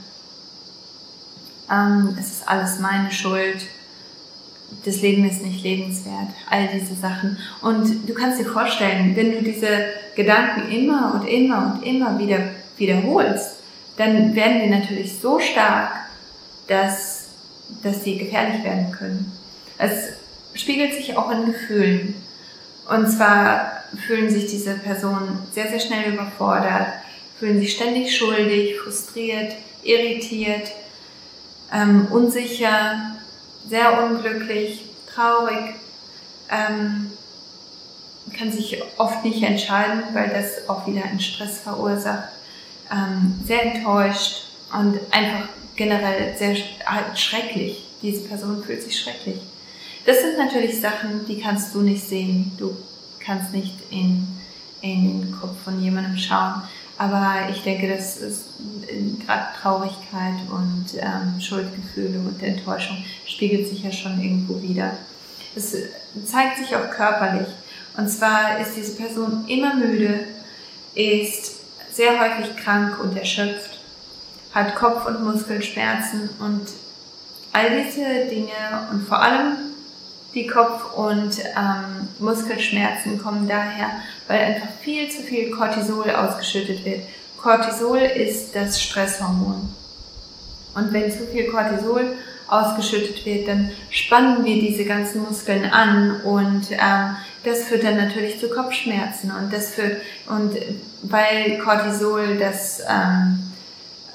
Ähm, 1.72 2.18
es 2.20 2.32
ist 2.32 2.50
alles 2.50 2.80
meine 2.80 3.12
Schuld, 3.12 3.66
das 4.86 5.02
Leben 5.02 5.28
ist 5.28 5.44
nicht 5.44 5.64
lebenswert, 5.64 6.30
all 6.50 6.68
diese 6.74 6.96
Sachen. 6.96 7.38
Und 7.62 8.08
du 8.08 8.14
kannst 8.14 8.40
dir 8.40 8.46
vorstellen, 8.46 9.16
wenn 9.16 9.32
du 9.32 9.42
diese 9.42 9.68
Gedanken 10.16 10.72
immer 10.72 11.14
und 11.16 11.28
immer 11.28 11.74
und 11.74 11.86
immer 11.86 12.18
wieder 12.18 12.40
wiederholst, 12.78 13.58
dann 13.98 14.36
werden 14.36 14.62
die 14.64 14.70
natürlich 14.70 15.20
so 15.20 15.40
stark, 15.40 15.92
dass, 16.68 17.30
dass 17.84 18.04
sie 18.04 18.18
gefährlich 18.18 18.64
werden 18.64 18.92
können. 18.92 19.32
Es 19.78 20.14
spiegelt 20.54 20.94
sich 20.94 21.18
auch 21.18 21.30
in 21.32 21.48
Gefühlen. 21.48 22.16
Und 22.90 23.08
zwar 23.10 23.84
fühlen 24.08 24.30
sich 24.30 24.48
diese 24.48 24.76
Personen 24.76 25.40
sehr, 25.54 25.68
sehr 25.68 25.80
schnell 25.80 26.14
überfordert, 26.14 26.88
fühlen 27.38 27.60
sich 27.60 27.74
ständig 27.74 28.16
schuldig, 28.16 28.78
frustriert, 28.80 29.54
irritiert, 29.84 30.72
ähm, 31.74 32.08
unsicher, 32.10 33.16
sehr 33.68 34.04
unglücklich, 34.04 34.86
traurig, 35.14 35.76
ähm, 36.50 37.12
kann 38.38 38.52
sich 38.52 38.82
oft 38.98 39.24
nicht 39.24 39.42
entscheiden, 39.44 40.04
weil 40.14 40.30
das 40.30 40.70
auch 40.70 40.86
wieder 40.88 41.04
einen 41.04 41.20
Stress 41.20 41.60
verursacht 41.60 42.30
ähm, 42.92 43.40
sehr 43.46 43.76
enttäuscht 43.76 44.46
und 44.74 45.00
einfach 45.12 45.50
generell 45.76 46.36
sehr 46.38 46.56
halt 46.86 47.18
schrecklich. 47.18 47.86
Diese 48.02 48.28
Person 48.28 48.64
fühlt 48.64 48.84
sich 48.84 49.00
schrecklich. 49.00 49.40
Das 50.06 50.22
sind 50.22 50.38
natürlich 50.38 50.80
Sachen, 50.80 51.26
die 51.28 51.40
kannst 51.40 51.76
du 51.76 51.82
nicht 51.82 52.08
sehen. 52.08 52.52
Du 52.58 52.76
kannst 53.20 53.54
nicht 53.54 53.76
in, 53.92 54.28
in 54.82 55.22
den 55.22 55.40
Kopf 55.40 55.62
von 55.64 55.82
jemandem 55.82 56.18
schauen. 56.18 56.64
Aber 57.00 57.48
ich 57.50 57.64
denke, 57.64 57.88
das 57.88 58.18
ist 58.18 58.44
gerade 59.26 59.46
Traurigkeit 59.62 60.36
und 60.52 60.86
ähm, 60.98 61.40
Schuldgefühle 61.40 62.20
und 62.20 62.44
Enttäuschung 62.44 62.98
spiegelt 63.26 63.70
sich 63.70 63.84
ja 63.84 63.92
schon 63.92 64.22
irgendwo 64.22 64.62
wieder. 64.62 64.98
Es 65.56 65.78
zeigt 66.26 66.58
sich 66.58 66.76
auch 66.76 66.92
körperlich. 66.92 67.48
Und 67.96 68.10
zwar 68.10 68.60
ist 68.60 68.76
diese 68.76 68.98
Person 68.98 69.46
immer 69.48 69.76
müde, 69.76 70.26
ist 70.94 71.62
sehr 71.94 72.20
häufig 72.20 72.58
krank 72.58 73.00
und 73.02 73.18
erschöpft, 73.18 73.80
hat 74.54 74.76
Kopf- 74.76 75.06
und 75.06 75.24
Muskelschmerzen 75.24 76.30
und 76.40 76.68
all 77.54 77.82
diese 77.82 78.26
Dinge 78.30 78.90
und 78.92 79.08
vor 79.08 79.22
allem 79.22 79.69
die 80.34 80.48
Kopf- 80.48 80.94
und 80.96 81.40
ähm, 81.40 82.08
Muskelschmerzen 82.20 83.22
kommen 83.22 83.48
daher, 83.48 83.90
weil 84.28 84.40
einfach 84.40 84.70
viel 84.82 85.10
zu 85.10 85.24
viel 85.24 85.52
Cortisol 85.52 86.12
ausgeschüttet 86.12 86.86
wird. 86.86 87.02
Cortisol 87.42 88.00
ist 88.00 88.56
das 88.56 88.82
Stresshormon. 88.82 89.74
Und 90.76 90.94
wenn 90.94 91.12
zu 91.12 91.26
viel 91.28 91.50
Cortisol 91.50 92.16
ausgeschüttet 92.48 93.26
wird, 93.26 93.48
dann 93.48 93.72
spannen 93.90 94.44
wir 94.44 94.60
diese 94.60 94.86
ganzen 94.86 95.24
Muskeln 95.24 95.66
an 95.66 96.22
und 96.22 96.72
ähm, 96.72 97.16
das 97.44 97.64
führt 97.64 97.84
dann 97.84 97.98
natürlich 97.98 98.40
zu 98.40 98.50
Kopfschmerzen 98.50 99.32
und 99.32 99.54
das 99.54 99.76
führt 99.76 100.02
und 100.28 100.58
weil 101.04 101.58
Cortisol 101.60 102.38
das 102.38 102.82
ähm, 102.82 103.40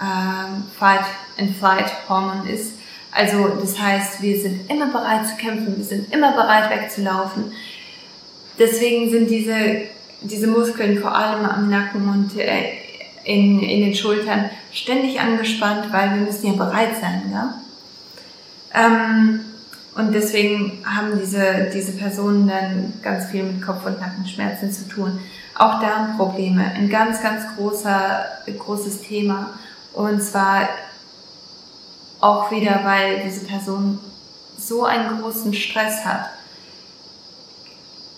äh, 0.00 0.78
Fight 0.78 1.06
and 1.38 1.56
Flight 1.56 1.90
Hormon 2.08 2.46
ist, 2.46 2.72
also 3.14 3.48
das 3.60 3.78
heißt, 3.78 4.20
wir 4.20 4.40
sind 4.40 4.70
immer 4.70 4.86
bereit 4.86 5.26
zu 5.26 5.36
kämpfen, 5.36 5.76
wir 5.76 5.84
sind 5.84 6.12
immer 6.12 6.32
bereit 6.32 6.70
wegzulaufen. 6.70 7.52
Deswegen 8.58 9.10
sind 9.10 9.30
diese 9.30 9.88
diese 10.24 10.46
Muskeln 10.46 10.98
vor 10.98 11.14
allem 11.14 11.44
am 11.44 11.70
Nacken 11.70 12.08
und 12.08 12.38
äh, 12.38 12.72
in, 13.24 13.60
in 13.60 13.84
den 13.84 13.94
Schultern 13.94 14.50
ständig 14.72 15.20
angespannt, 15.20 15.92
weil 15.92 16.10
wir 16.14 16.22
müssen 16.22 16.46
ja 16.46 16.52
bereit 16.52 16.96
sein. 17.00 17.22
Ja? 17.32 17.54
Ähm, 18.74 19.40
und 19.94 20.12
deswegen 20.12 20.82
haben 20.84 21.18
diese, 21.20 21.70
diese 21.72 21.92
Personen 21.92 22.48
dann 22.48 22.94
ganz 23.02 23.26
viel 23.26 23.44
mit 23.44 23.62
Kopf- 23.62 23.86
und 23.86 24.00
Nackenschmerzen 24.00 24.72
zu 24.72 24.88
tun. 24.88 25.20
Auch 25.54 25.80
Darmprobleme, 25.80 26.64
ein 26.74 26.88
ganz, 26.88 27.22
ganz 27.22 27.44
großer, 27.56 28.24
großes 28.58 29.02
Thema. 29.02 29.50
Und 29.92 30.20
zwar 30.20 30.68
auch 32.24 32.50
wieder, 32.50 32.80
weil 32.84 33.22
diese 33.22 33.44
Person 33.44 33.98
so 34.56 34.84
einen 34.84 35.20
großen 35.20 35.52
Stress 35.52 36.06
hat, 36.06 36.30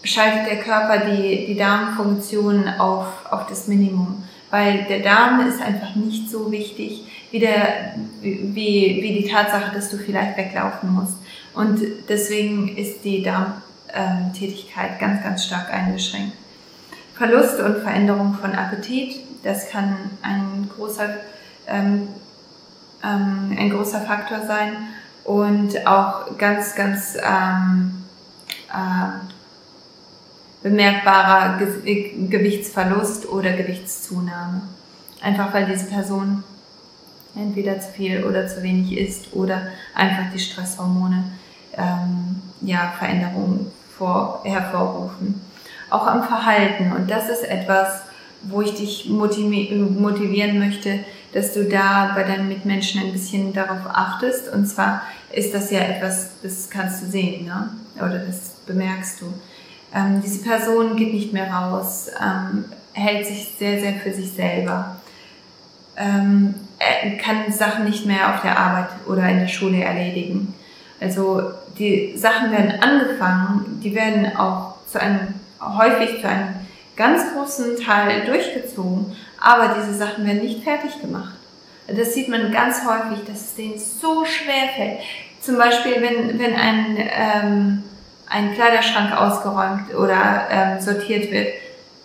schaltet 0.04 0.46
der 0.46 0.60
Körper 0.60 1.06
die, 1.06 1.46
die 1.46 1.56
Darmfunktion 1.56 2.68
auf, 2.78 3.08
auf 3.28 3.46
das 3.48 3.66
Minimum. 3.66 4.22
Weil 4.50 4.84
der 4.84 5.00
Darm 5.00 5.40
ist 5.48 5.60
einfach 5.60 5.96
nicht 5.96 6.30
so 6.30 6.52
wichtig 6.52 7.04
wie, 7.32 7.40
der, 7.40 7.94
wie, 8.22 9.00
wie 9.02 9.20
die 9.20 9.28
Tatsache, 9.28 9.74
dass 9.74 9.90
du 9.90 9.96
vielleicht 9.96 10.36
weglaufen 10.36 10.94
musst. 10.94 11.16
Und 11.52 11.80
deswegen 12.08 12.76
ist 12.76 13.04
die 13.04 13.24
Darmtätigkeit 13.24 15.00
ganz, 15.00 15.24
ganz 15.24 15.44
stark 15.46 15.74
eingeschränkt. 15.74 16.36
Verlust 17.14 17.58
und 17.58 17.78
Veränderung 17.78 18.34
von 18.40 18.52
Appetit, 18.52 19.16
das 19.42 19.68
kann 19.68 19.96
ein 20.22 20.70
großer, 20.76 21.08
ähm, 21.66 22.06
ähm, 23.06 23.56
ein 23.58 23.70
großer 23.70 24.00
Faktor 24.00 24.40
sein 24.46 24.72
und 25.24 25.86
auch 25.86 26.36
ganz, 26.38 26.74
ganz 26.74 27.16
ähm, 27.16 28.04
äh, 28.72 29.26
bemerkbarer 30.62 31.58
Ge 31.58 32.28
Gewichtsverlust 32.28 33.28
oder 33.28 33.52
Gewichtszunahme. 33.52 34.62
Einfach 35.20 35.52
weil 35.54 35.66
diese 35.66 35.86
Person 35.86 36.42
entweder 37.36 37.78
zu 37.80 37.90
viel 37.92 38.24
oder 38.24 38.48
zu 38.48 38.62
wenig 38.62 38.96
isst 38.96 39.34
oder 39.34 39.62
einfach 39.94 40.30
die 40.32 40.38
Stresshormone 40.38 41.24
ähm, 41.76 42.42
ja, 42.62 42.92
Veränderungen 42.98 43.70
vor, 43.96 44.40
hervorrufen. 44.44 45.40
Auch 45.90 46.06
am 46.06 46.24
Verhalten. 46.24 46.92
Und 46.92 47.10
das 47.10 47.28
ist 47.28 47.44
etwas, 47.44 48.02
wo 48.42 48.62
ich 48.62 48.74
dich 48.74 49.08
motivieren 49.08 50.58
möchte, 50.58 51.00
dass 51.32 51.52
du 51.52 51.64
da 51.64 52.12
bei 52.14 52.22
deinen 52.22 52.48
Mitmenschen 52.48 53.00
ein 53.00 53.12
bisschen 53.12 53.52
darauf 53.52 53.86
achtest. 53.92 54.52
Und 54.52 54.66
zwar 54.66 55.02
ist 55.32 55.54
das 55.54 55.70
ja 55.70 55.80
etwas, 55.80 56.40
das 56.42 56.70
kannst 56.70 57.02
du 57.02 57.06
sehen, 57.06 57.46
ne? 57.46 57.70
oder 57.96 58.18
das 58.18 58.56
bemerkst 58.66 59.20
du. 59.20 59.26
Ähm, 59.94 60.20
diese 60.24 60.42
Person 60.42 60.96
geht 60.96 61.12
nicht 61.12 61.32
mehr 61.32 61.50
raus, 61.50 62.08
ähm, 62.20 62.64
hält 62.92 63.26
sich 63.26 63.54
sehr, 63.58 63.80
sehr 63.80 63.94
für 63.94 64.12
sich 64.12 64.32
selber, 64.32 64.96
ähm, 65.96 66.54
kann 67.22 67.52
Sachen 67.52 67.84
nicht 67.84 68.04
mehr 68.04 68.34
auf 68.34 68.42
der 68.42 68.58
Arbeit 68.58 68.88
oder 69.06 69.28
in 69.28 69.40
der 69.40 69.48
Schule 69.48 69.82
erledigen. 69.82 70.54
Also 71.00 71.52
die 71.78 72.16
Sachen 72.16 72.50
werden 72.50 72.80
angefangen, 72.80 73.80
die 73.82 73.94
werden 73.94 74.36
auch 74.36 74.74
zu 74.90 75.00
einem, 75.00 75.34
häufig 75.60 76.20
zu 76.20 76.28
einem 76.28 76.54
ganz 76.96 77.32
großen 77.32 77.76
Teil 77.76 78.24
durchgezogen, 78.26 79.16
aber 79.40 79.76
diese 79.78 79.94
Sachen 79.94 80.26
werden 80.26 80.42
nicht 80.42 80.64
fertig 80.64 81.00
gemacht. 81.00 81.34
Das 81.88 82.14
sieht 82.14 82.28
man 82.28 82.50
ganz 82.50 82.80
häufig, 82.84 83.24
dass 83.26 83.40
es 83.40 83.54
denen 83.54 83.78
so 83.78 84.24
schwer 84.24 84.68
fällt. 84.74 84.98
Zum 85.40 85.56
Beispiel, 85.56 86.02
wenn, 86.02 86.38
wenn 86.38 86.54
ein, 86.54 86.96
ähm, 86.98 87.84
ein 88.28 88.54
Kleiderschrank 88.54 89.16
ausgeräumt 89.16 89.94
oder 89.94 90.48
ähm, 90.50 90.80
sortiert 90.80 91.30
wird, 91.30 91.48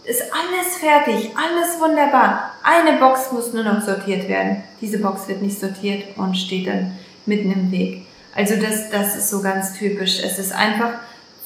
ist 0.04 0.22
alles 0.22 0.78
fertig, 0.78 1.32
alles 1.36 1.80
wunderbar. 1.80 2.52
Eine 2.64 3.00
Box 3.00 3.32
muss 3.32 3.54
nur 3.54 3.64
noch 3.64 3.82
sortiert 3.82 4.28
werden. 4.28 4.64
Diese 4.82 5.00
Box 5.00 5.28
wird 5.28 5.42
nicht 5.42 5.60
sortiert 5.60 6.18
und 6.18 6.36
steht 6.36 6.68
dann 6.68 6.98
mitten 7.26 7.52
im 7.52 7.72
Weg. 7.72 8.06
Also 8.36 8.56
das, 8.56 8.90
das 8.90 9.16
ist 9.16 9.30
so 9.30 9.42
ganz 9.42 9.74
typisch. 9.78 10.20
Es 10.24 10.38
ist 10.40 10.54
einfach 10.54 10.94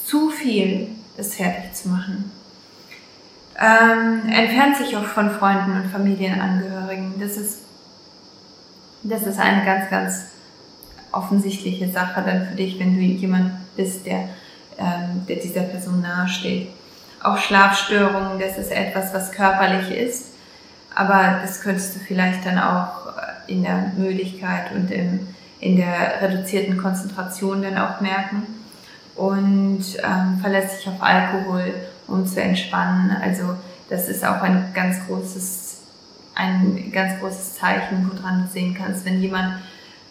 zu 0.06 0.30
viel, 0.30 0.90
es 1.18 1.36
fertig 1.36 1.74
zu 1.74 1.90
machen. 1.90 2.32
Ähm, 3.58 4.30
entfernt 4.30 4.76
sich 4.78 4.98
auch 4.98 5.06
von 5.06 5.32
Freunden 5.32 5.82
und 5.82 5.90
Familienangehörigen. 5.90 7.14
Das 7.20 7.38
ist, 7.38 7.62
das 9.04 9.24
ist 9.24 9.40
eine 9.40 9.64
ganz, 9.64 9.90
ganz 9.90 10.26
offensichtliche 11.12 11.90
Sache 11.90 12.22
dann 12.26 12.48
für 12.48 12.56
dich, 12.56 12.78
wenn 12.80 12.96
du 12.96 13.02
jemand 13.02 13.52
bist, 13.78 14.06
der, 14.06 14.30
ähm, 14.78 15.26
der 15.28 15.38
dieser 15.38 15.62
Person 15.62 16.02
nahesteht. 16.02 16.70
Auch 17.24 17.38
Schlafstörungen, 17.38 18.40
das 18.40 18.58
ist 18.58 18.72
etwas, 18.72 19.14
was 19.14 19.32
körperlich 19.32 19.90
ist, 19.90 20.34
aber 20.94 21.40
das 21.42 21.62
könntest 21.62 21.96
du 21.96 22.00
vielleicht 22.00 22.46
dann 22.46 22.60
auch 22.60 23.06
in 23.48 23.64
der 23.64 23.92
Müdigkeit 23.98 24.72
und 24.74 24.92
im, 24.92 25.28
in 25.60 25.78
der 25.78 26.22
reduzierten 26.22 26.78
Konzentration 26.78 27.62
dann 27.62 27.78
auch 27.78 28.02
merken. 28.02 28.44
Und 29.16 29.86
ähm, 30.04 30.40
verlässt 30.42 30.78
sich 30.78 30.88
auf 30.90 31.02
Alkohol, 31.02 31.74
um 32.08 32.26
zu 32.26 32.42
entspannen. 32.42 33.16
Also 33.22 33.56
das 33.90 34.08
ist 34.08 34.26
auch 34.26 34.42
ein 34.42 34.72
ganz 34.74 34.98
großes, 35.08 35.82
ein 36.36 36.92
ganz 36.92 37.20
großes 37.20 37.56
Zeichen, 37.56 38.12
woran 38.14 38.44
du 38.44 38.52
sehen 38.52 38.76
kannst, 38.78 39.06
wenn 39.06 39.22
jemand 39.22 39.62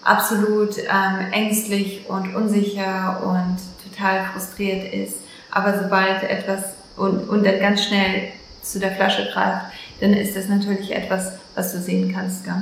absolut 0.02 0.78
ähm, 0.78 1.32
ängstlich 1.32 2.04
und 2.08 2.34
unsicher 2.34 3.22
und 3.24 3.56
total 3.88 4.24
frustriert 4.24 4.92
ist, 4.92 5.16
aber 5.50 5.82
sobald 5.82 6.22
etwas 6.24 6.74
und, 6.96 7.28
und 7.28 7.44
dann 7.44 7.58
ganz 7.58 7.84
schnell 7.84 8.28
zu 8.62 8.78
der 8.78 8.92
Flasche 8.92 9.30
greift, 9.32 9.66
dann 10.00 10.12
ist 10.12 10.36
das 10.36 10.48
natürlich 10.48 10.94
etwas, 10.94 11.32
was 11.54 11.72
du 11.72 11.78
sehen 11.80 12.12
kannst. 12.12 12.44
Gell? 12.44 12.54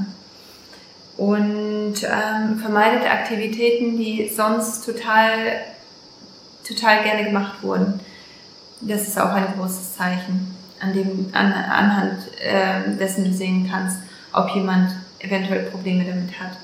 Und 1.17 1.95
ähm, 2.03 2.59
vermeidet 2.59 3.05
Aktivitäten, 3.11 3.97
die 3.97 4.31
sonst 4.35 4.85
total, 4.85 5.29
total 6.67 7.05
gerne 7.05 7.25
gemacht 7.25 7.63
wurden. 7.63 8.01
Das 8.83 9.07
ist 9.07 9.19
auch 9.19 9.31
ein 9.31 9.55
großes 9.57 9.95
Zeichen, 9.97 10.55
an 10.81 10.93
dem, 10.93 11.29
an, 11.33 11.53
anhand 11.53 12.19
äh, 12.41 12.97
dessen 12.99 13.25
du 13.25 13.33
sehen 13.33 13.69
kannst, 13.71 13.99
ob 14.33 14.51
jemand 14.55 14.91
eventuell 15.21 15.71
Probleme 15.71 16.05
damit 16.05 16.39
hat. 16.41 16.59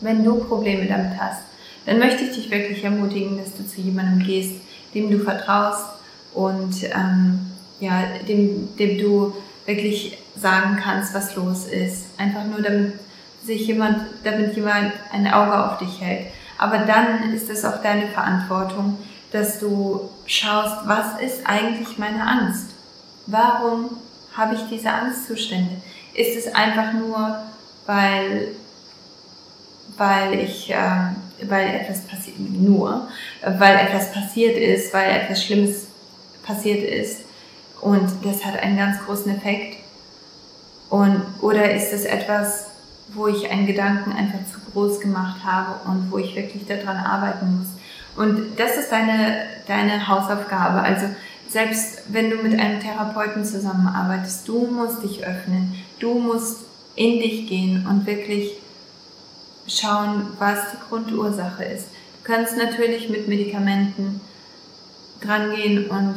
Wenn 0.00 0.24
du 0.24 0.36
Probleme 0.36 0.86
damit 0.86 1.20
hast, 1.20 1.42
dann 1.84 1.98
möchte 1.98 2.24
ich 2.24 2.34
dich 2.34 2.50
wirklich 2.50 2.82
ermutigen, 2.82 3.36
dass 3.36 3.54
du 3.54 3.66
zu 3.66 3.82
jemandem 3.82 4.26
gehst, 4.26 4.54
dem 4.94 5.10
du 5.10 5.18
vertraust 5.18 5.90
und 6.32 6.84
ähm, 6.84 7.52
ja, 7.80 8.04
dem, 8.26 8.74
dem 8.78 8.98
du 8.98 9.34
wirklich 9.66 10.18
sagen 10.36 10.78
kannst, 10.82 11.14
was 11.14 11.36
los 11.36 11.66
ist. 11.66 12.06
Einfach 12.18 12.44
nur 12.44 12.62
damit 12.62 12.94
sich 13.44 13.66
jemand, 13.66 13.98
damit 14.24 14.56
jemand 14.56 14.92
ein 15.12 15.26
Auge 15.30 15.64
auf 15.64 15.78
dich 15.78 16.00
hält. 16.00 16.28
Aber 16.56 16.78
dann 16.78 17.34
ist 17.34 17.50
es 17.50 17.64
auch 17.64 17.82
deine 17.82 18.06
Verantwortung, 18.06 18.96
dass 19.34 19.58
du 19.58 20.08
schaust, 20.26 20.86
was 20.86 21.20
ist 21.20 21.44
eigentlich 21.44 21.98
meine 21.98 22.24
Angst? 22.24 22.66
Warum 23.26 23.90
habe 24.32 24.54
ich 24.54 24.60
diese 24.70 24.90
Angstzustände? 24.90 25.82
Ist 26.14 26.36
es 26.36 26.54
einfach 26.54 26.92
nur, 26.92 27.42
weil, 27.84 28.54
weil 29.96 30.38
ich, 30.38 30.70
äh, 30.70 30.76
weil 31.48 31.80
etwas 31.80 32.06
passiert, 32.06 32.38
nur, 32.38 33.08
weil 33.42 33.74
etwas 33.74 34.12
passiert 34.12 34.56
ist, 34.56 34.94
weil 34.94 35.10
etwas 35.10 35.42
Schlimmes 35.42 35.86
passiert 36.46 36.88
ist 36.88 37.22
und 37.80 38.08
das 38.22 38.44
hat 38.44 38.56
einen 38.60 38.76
ganz 38.76 39.04
großen 39.04 39.36
Effekt? 39.36 39.78
Und, 40.90 41.20
oder 41.40 41.74
ist 41.74 41.92
es 41.92 42.04
etwas, 42.04 42.66
wo 43.12 43.26
ich 43.26 43.50
einen 43.50 43.66
Gedanken 43.66 44.12
einfach 44.12 44.38
zu 44.52 44.60
groß 44.70 45.00
gemacht 45.00 45.42
habe 45.42 45.90
und 45.90 46.12
wo 46.12 46.18
ich 46.18 46.36
wirklich 46.36 46.66
daran 46.68 46.98
arbeiten 46.98 47.58
muss? 47.58 47.83
Und 48.16 48.58
das 48.58 48.76
ist 48.76 48.90
deine, 48.90 49.46
deine 49.66 50.06
Hausaufgabe. 50.06 50.80
Also 50.80 51.06
selbst 51.48 52.02
wenn 52.08 52.30
du 52.30 52.36
mit 52.36 52.58
einem 52.58 52.80
Therapeuten 52.80 53.44
zusammenarbeitest, 53.44 54.46
du 54.48 54.66
musst 54.66 55.02
dich 55.02 55.26
öffnen, 55.26 55.74
du 55.98 56.14
musst 56.14 56.64
in 56.96 57.20
dich 57.20 57.48
gehen 57.48 57.86
und 57.88 58.06
wirklich 58.06 58.52
schauen, 59.66 60.28
was 60.38 60.72
die 60.72 60.88
Grundursache 60.88 61.64
ist. 61.64 61.88
Du 62.22 62.32
kannst 62.32 62.56
natürlich 62.56 63.08
mit 63.08 63.28
Medikamenten 63.28 64.20
drangehen 65.20 65.88
und 65.88 66.16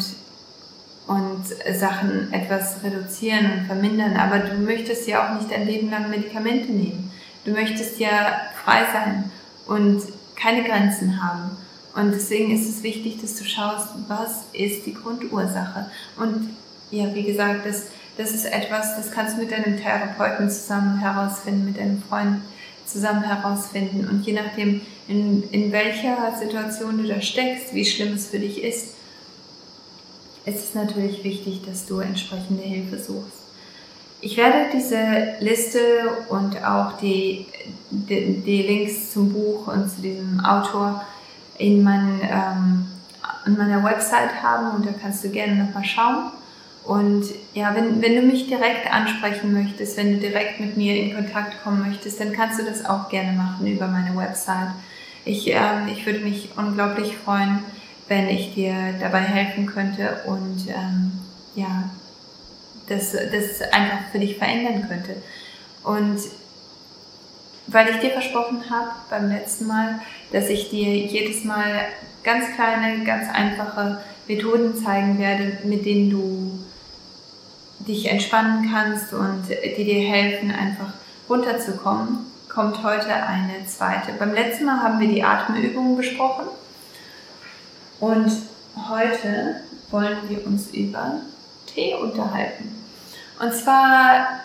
und 1.07 1.45
Sachen 1.73 2.31
etwas 2.33 2.83
reduzieren 2.83 3.51
und 3.53 3.65
vermindern. 3.65 4.17
Aber 4.17 4.39
du 4.39 4.55
möchtest 4.55 5.07
ja 5.07 5.25
auch 5.25 5.39
nicht 5.39 5.49
dein 5.49 5.65
Leben 5.65 5.89
lang 5.89 6.09
Medikamente 6.09 6.71
nehmen. 6.71 7.11
Du 7.45 7.51
möchtest 7.51 7.99
ja 7.99 8.41
frei 8.63 8.81
sein 8.91 9.31
und 9.67 10.01
keine 10.35 10.63
Grenzen 10.63 11.23
haben. 11.23 11.57
Und 11.97 12.11
deswegen 12.11 12.51
ist 12.51 12.69
es 12.69 12.83
wichtig, 12.83 13.19
dass 13.21 13.35
du 13.37 13.43
schaust, 13.43 13.87
was 14.07 14.43
ist 14.53 14.85
die 14.85 14.93
Grundursache. 14.93 15.89
Und 16.15 16.51
ja, 16.91 17.13
wie 17.15 17.23
gesagt, 17.23 17.65
das, 17.65 17.85
das 18.17 18.31
ist 18.31 18.45
etwas, 18.45 18.95
das 18.95 19.09
kannst 19.09 19.35
du 19.35 19.41
mit 19.41 19.51
deinem 19.51 19.77
Therapeuten 19.77 20.47
zusammen 20.47 20.99
herausfinden, 20.99 21.65
mit 21.65 21.79
deinem 21.79 22.03
Freund 22.03 22.41
zusammen 22.85 23.23
herausfinden. 23.23 24.07
Und 24.07 24.27
je 24.27 24.33
nachdem, 24.33 24.81
in, 25.07 25.41
in 25.49 25.71
welcher 25.71 26.37
Situation 26.39 27.01
du 27.01 27.07
da 27.07 27.19
steckst, 27.19 27.73
wie 27.73 27.83
schlimm 27.83 28.13
es 28.13 28.27
für 28.27 28.37
dich 28.37 28.63
ist, 28.63 28.89
ist 30.45 30.63
es 30.63 30.75
natürlich 30.75 31.23
wichtig, 31.23 31.63
dass 31.65 31.87
du 31.87 31.99
entsprechende 31.99 32.61
Hilfe 32.61 32.99
suchst. 32.99 33.33
Ich 34.21 34.37
werde 34.37 34.69
diese 34.71 35.35
Liste 35.39 35.79
und 36.29 36.63
auch 36.63 36.97
die, 36.99 37.47
die, 37.89 38.39
die 38.45 38.61
Links 38.61 39.13
zum 39.13 39.33
Buch 39.33 39.67
und 39.67 39.89
zu 39.89 40.01
diesem 40.01 40.39
Autor 40.45 41.03
in, 41.57 41.83
mein, 41.83 42.21
ähm, 42.23 42.87
in 43.45 43.57
meiner 43.57 43.83
Website 43.83 44.41
haben 44.41 44.75
und 44.75 44.85
da 44.85 44.91
kannst 45.01 45.23
du 45.23 45.29
gerne 45.29 45.55
nochmal 45.55 45.83
schauen. 45.83 46.31
Und 46.83 47.25
ja, 47.53 47.75
wenn, 47.75 48.01
wenn 48.01 48.15
du 48.15 48.21
mich 48.21 48.47
direkt 48.47 48.89
ansprechen 48.89 49.51
möchtest, 49.51 49.97
wenn 49.97 50.13
du 50.13 50.19
direkt 50.19 50.61
mit 50.61 50.77
mir 50.77 50.95
in 50.95 51.13
Kontakt 51.13 51.61
kommen 51.61 51.85
möchtest, 51.85 52.19
dann 52.21 52.31
kannst 52.31 52.59
du 52.59 52.63
das 52.63 52.85
auch 52.85 53.09
gerne 53.09 53.33
machen 53.33 53.67
über 53.67 53.87
meine 53.87 54.15
Website. 54.15 54.69
Ich, 55.25 55.47
ähm, 55.49 55.89
ich 55.91 56.05
würde 56.05 56.19
mich 56.19 56.49
unglaublich 56.55 57.17
freuen, 57.17 57.59
wenn 58.07 58.29
ich 58.29 58.53
dir 58.53 58.93
dabei 59.01 59.19
helfen 59.19 59.65
könnte 59.65 60.21
und 60.27 60.67
ähm, 60.69 61.11
ja, 61.55 61.89
das, 62.87 63.11
das 63.11 63.61
einfach 63.73 64.09
für 64.13 64.19
dich 64.19 64.37
verändern 64.37 64.87
könnte. 64.87 65.17
Und 65.83 66.19
weil 67.67 67.89
ich 67.89 67.99
dir 67.99 68.11
versprochen 68.11 68.63
habe 68.69 68.91
beim 69.09 69.29
letzten 69.29 69.67
Mal, 69.67 69.99
dass 70.31 70.49
ich 70.49 70.69
dir 70.69 70.95
jedes 70.95 71.43
Mal 71.43 71.87
ganz 72.23 72.45
kleine, 72.55 73.03
ganz 73.03 73.29
einfache 73.29 74.01
Methoden 74.27 74.75
zeigen 74.75 75.19
werde, 75.19 75.59
mit 75.63 75.85
denen 75.85 76.09
du 76.09 76.59
dich 77.79 78.09
entspannen 78.09 78.69
kannst 78.71 79.13
und 79.13 79.43
die 79.49 79.83
dir 79.83 80.09
helfen, 80.09 80.51
einfach 80.51 80.93
runterzukommen, 81.29 82.25
kommt 82.49 82.83
heute 82.83 83.13
eine 83.13 83.65
zweite. 83.65 84.13
Beim 84.17 84.33
letzten 84.33 84.65
Mal 84.65 84.81
haben 84.81 84.99
wir 84.99 85.07
die 85.07 85.23
Atemübungen 85.23 85.95
besprochen 85.95 86.47
und 87.99 88.31
heute 88.89 89.61
wollen 89.91 90.17
wir 90.27 90.45
uns 90.45 90.71
über 90.71 91.21
Tee 91.65 91.93
unterhalten. 91.95 92.75
Und 93.39 93.53
zwar 93.53 94.41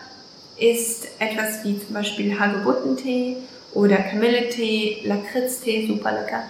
ist 0.63 1.09
etwas 1.19 1.65
wie 1.65 1.79
zum 1.85 1.95
Beispiel 1.95 2.39
Hagebuttentee 2.39 3.39
oder 3.75 3.97
Kamilletee, 3.97 5.03
Lakritztee, 5.05 5.89
super 5.89 6.13
lecker. 6.13 6.45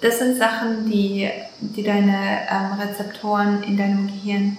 Das 0.00 0.18
sind 0.18 0.36
Sachen, 0.36 0.88
die, 0.88 1.28
die 1.60 1.82
deine 1.82 2.46
ähm, 2.48 2.80
Rezeptoren 2.80 3.64
in 3.64 3.76
deinem 3.76 4.06
Gehirn 4.06 4.56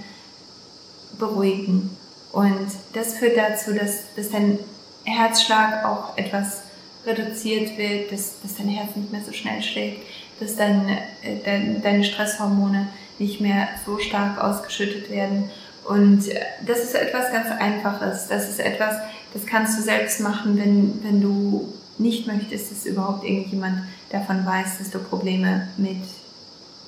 beruhigen. 1.17 1.95
Und 2.34 2.67
das 2.93 3.17
führt 3.17 3.38
dazu, 3.38 3.73
dass, 3.73 4.13
dass 4.15 4.32
dein 4.32 4.60
Herzschlag 5.06 5.86
auch 5.86 6.17
etwas 6.17 6.63
reduziert 7.06 7.77
wird, 7.77 8.12
dass, 8.12 8.41
dass 8.41 8.56
dein 8.56 8.67
Herz 8.67 8.95
nicht 8.95 9.13
mehr 9.13 9.21
so 9.23 9.32
schnell 9.32 9.62
schlägt, 9.62 10.01
dass 10.41 10.58
dein, 10.58 10.89
äh, 10.89 11.38
dein, 11.45 11.82
deine 11.82 12.03
Stresshormone 12.03 12.89
nicht 13.17 13.39
mehr 13.39 13.69
so 13.86 13.97
stark 13.97 14.43
ausgeschüttet 14.43 15.10
werden. 15.10 15.49
Und 15.88 16.28
äh, 16.28 16.41
das 16.65 16.80
ist 16.80 16.95
etwas 16.95 17.32
ganz 17.32 17.47
Einfaches. 17.60 18.28
Das 18.28 18.50
ist 18.50 18.60
etwas, 18.60 18.95
das 19.34 19.45
kannst 19.45 19.78
du 19.78 19.84
selbst 19.84 20.19
machen, 20.19 20.58
wenn, 20.58 21.04
wenn 21.04 21.21
du 21.21 21.73
nicht 21.97 22.28
möchtest, 22.28 22.71
dass 22.71 22.86
überhaupt 22.86 23.23
irgendjemand 23.23 23.84
davon 24.12 24.45
weiß, 24.45 24.80
dass 24.80 24.91
du 24.91 25.00
Probleme 25.00 25.67
mit, 25.78 26.04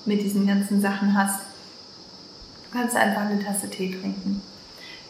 mit 0.06 0.22
diesen 0.22 0.46
ganzen 0.46 0.82
Sachen 0.82 1.18
hast. 1.18 1.42
Du 2.66 2.78
kannst 2.78 2.96
einfach 2.96 3.22
eine 3.22 3.44
Tasse 3.44 3.70
Tee 3.70 3.92
trinken. 4.00 4.42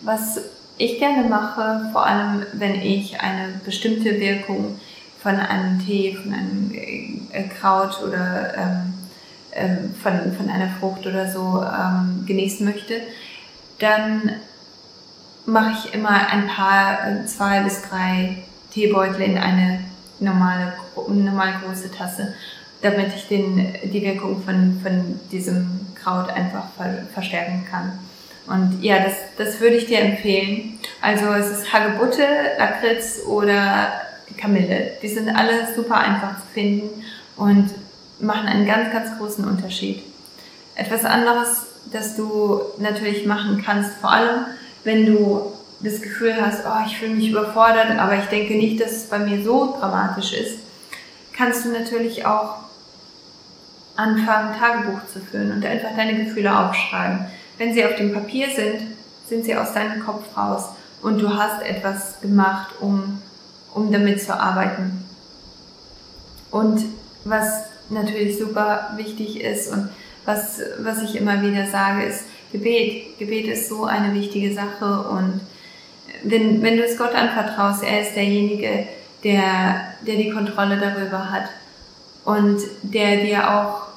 Was 0.01 0.39
ich 0.77 0.99
gerne 0.99 1.27
mache, 1.27 1.89
vor 1.91 2.05
allem 2.05 2.45
wenn 2.53 2.75
ich 2.75 3.19
eine 3.19 3.59
bestimmte 3.65 4.19
Wirkung 4.19 4.79
von 5.21 5.35
einem 5.35 5.85
Tee, 5.85 6.15
von 6.15 6.33
einem 6.33 6.71
äh, 6.73 7.43
Kraut 7.49 8.01
oder 8.01 8.57
ähm, 8.57 8.93
ähm, 9.51 9.93
von, 10.01 10.33
von 10.37 10.49
einer 10.49 10.69
Frucht 10.79 11.05
oder 11.05 11.29
so 11.29 11.61
ähm, 11.63 12.23
genießen 12.25 12.65
möchte, 12.65 13.01
dann 13.79 14.33
mache 15.45 15.73
ich 15.73 15.93
immer 15.93 16.27
ein 16.29 16.47
paar, 16.47 17.07
äh, 17.07 17.25
zwei 17.25 17.61
bis 17.61 17.81
drei 17.81 18.43
Teebeutel 18.71 19.21
in 19.21 19.37
eine 19.37 19.83
normale, 20.19 20.73
normal 21.07 21.53
große 21.65 21.91
Tasse, 21.91 22.35
damit 22.81 23.15
ich 23.15 23.27
den, 23.27 23.73
die 23.83 24.01
Wirkung 24.01 24.43
von, 24.43 24.79
von 24.83 25.19
diesem 25.31 25.87
Kraut 25.95 26.29
einfach 26.29 26.65
ver, 26.77 27.05
verstärken 27.13 27.65
kann. 27.69 27.99
Und 28.47 28.81
ja, 28.81 28.99
das, 28.99 29.13
das 29.37 29.59
würde 29.59 29.75
ich 29.75 29.85
dir 29.85 29.99
empfehlen. 29.99 30.79
Also 31.01 31.25
es 31.33 31.49
ist 31.51 31.73
Hagebutte, 31.73 32.25
Lakritz 32.57 33.21
oder 33.27 33.91
Kamille. 34.37 34.93
Die 35.01 35.07
sind 35.07 35.29
alle 35.29 35.73
super 35.75 35.97
einfach 35.97 36.39
zu 36.39 36.47
finden 36.53 37.03
und 37.35 37.69
machen 38.19 38.47
einen 38.47 38.65
ganz, 38.65 38.91
ganz 38.91 39.17
großen 39.17 39.45
Unterschied. 39.45 40.03
Etwas 40.75 41.05
anderes, 41.05 41.67
das 41.91 42.15
du 42.15 42.61
natürlich 42.77 43.25
machen 43.25 43.61
kannst, 43.65 43.91
vor 43.95 44.11
allem 44.11 44.45
wenn 44.83 45.05
du 45.05 45.53
das 45.81 46.01
Gefühl 46.01 46.35
hast, 46.39 46.63
oh, 46.65 46.85
ich 46.85 46.97
fühle 46.97 47.15
mich 47.15 47.29
überfordert, 47.29 47.97
aber 47.97 48.17
ich 48.17 48.25
denke 48.25 48.55
nicht, 48.55 48.81
dass 48.81 48.91
es 48.91 49.05
bei 49.05 49.19
mir 49.19 49.43
so 49.43 49.77
dramatisch 49.79 50.33
ist, 50.33 50.59
kannst 51.33 51.65
du 51.65 51.69
natürlich 51.69 52.25
auch 52.25 52.57
anfangen, 53.95 54.57
Tagebuch 54.57 54.99
zu 55.11 55.19
führen 55.19 55.51
und 55.51 55.65
einfach 55.65 55.95
deine 55.95 56.25
Gefühle 56.25 56.57
aufschreiben. 56.57 57.25
Wenn 57.57 57.73
sie 57.73 57.85
auf 57.85 57.95
dem 57.95 58.13
Papier 58.13 58.47
sind, 58.53 58.81
sind 59.27 59.45
sie 59.45 59.55
aus 59.55 59.73
deinem 59.73 60.03
Kopf 60.05 60.25
raus 60.35 60.69
und 61.01 61.21
du 61.21 61.29
hast 61.29 61.61
etwas 61.61 62.19
gemacht, 62.21 62.75
um, 62.79 63.21
um 63.73 63.91
damit 63.91 64.21
zu 64.21 64.37
arbeiten. 64.37 65.05
Und 66.51 66.83
was 67.25 67.65
natürlich 67.89 68.37
super 68.37 68.91
wichtig 68.95 69.41
ist 69.41 69.71
und 69.71 69.89
was, 70.25 70.61
was 70.79 71.01
ich 71.03 71.15
immer 71.15 71.41
wieder 71.41 71.67
sage, 71.67 72.03
ist 72.03 72.25
Gebet. 72.51 73.17
Gebet 73.19 73.47
ist 73.47 73.69
so 73.69 73.85
eine 73.85 74.13
wichtige 74.13 74.53
Sache 74.53 75.09
und 75.09 75.41
wenn, 76.23 76.61
wenn 76.61 76.77
du 76.77 76.83
es 76.83 76.97
Gott 76.97 77.13
anvertraust, 77.15 77.83
er 77.83 78.01
ist 78.01 78.15
derjenige, 78.15 78.87
der, 79.23 79.93
der 80.05 80.15
die 80.15 80.29
Kontrolle 80.29 80.77
darüber 80.77 81.31
hat 81.31 81.49
und 82.25 82.59
der 82.83 83.17
dir 83.17 83.49
auch 83.49 83.87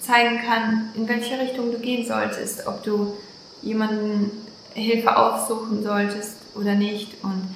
zeigen 0.00 0.38
kann, 0.46 0.90
in 0.94 1.08
welche 1.08 1.38
Richtung 1.38 1.72
du 1.72 1.78
gehen 1.78 2.06
solltest, 2.06 2.66
ob 2.66 2.82
du 2.82 3.16
jemanden 3.62 4.30
Hilfe 4.74 5.16
aufsuchen 5.16 5.82
solltest 5.82 6.36
oder 6.54 6.74
nicht. 6.74 7.22
Und 7.22 7.48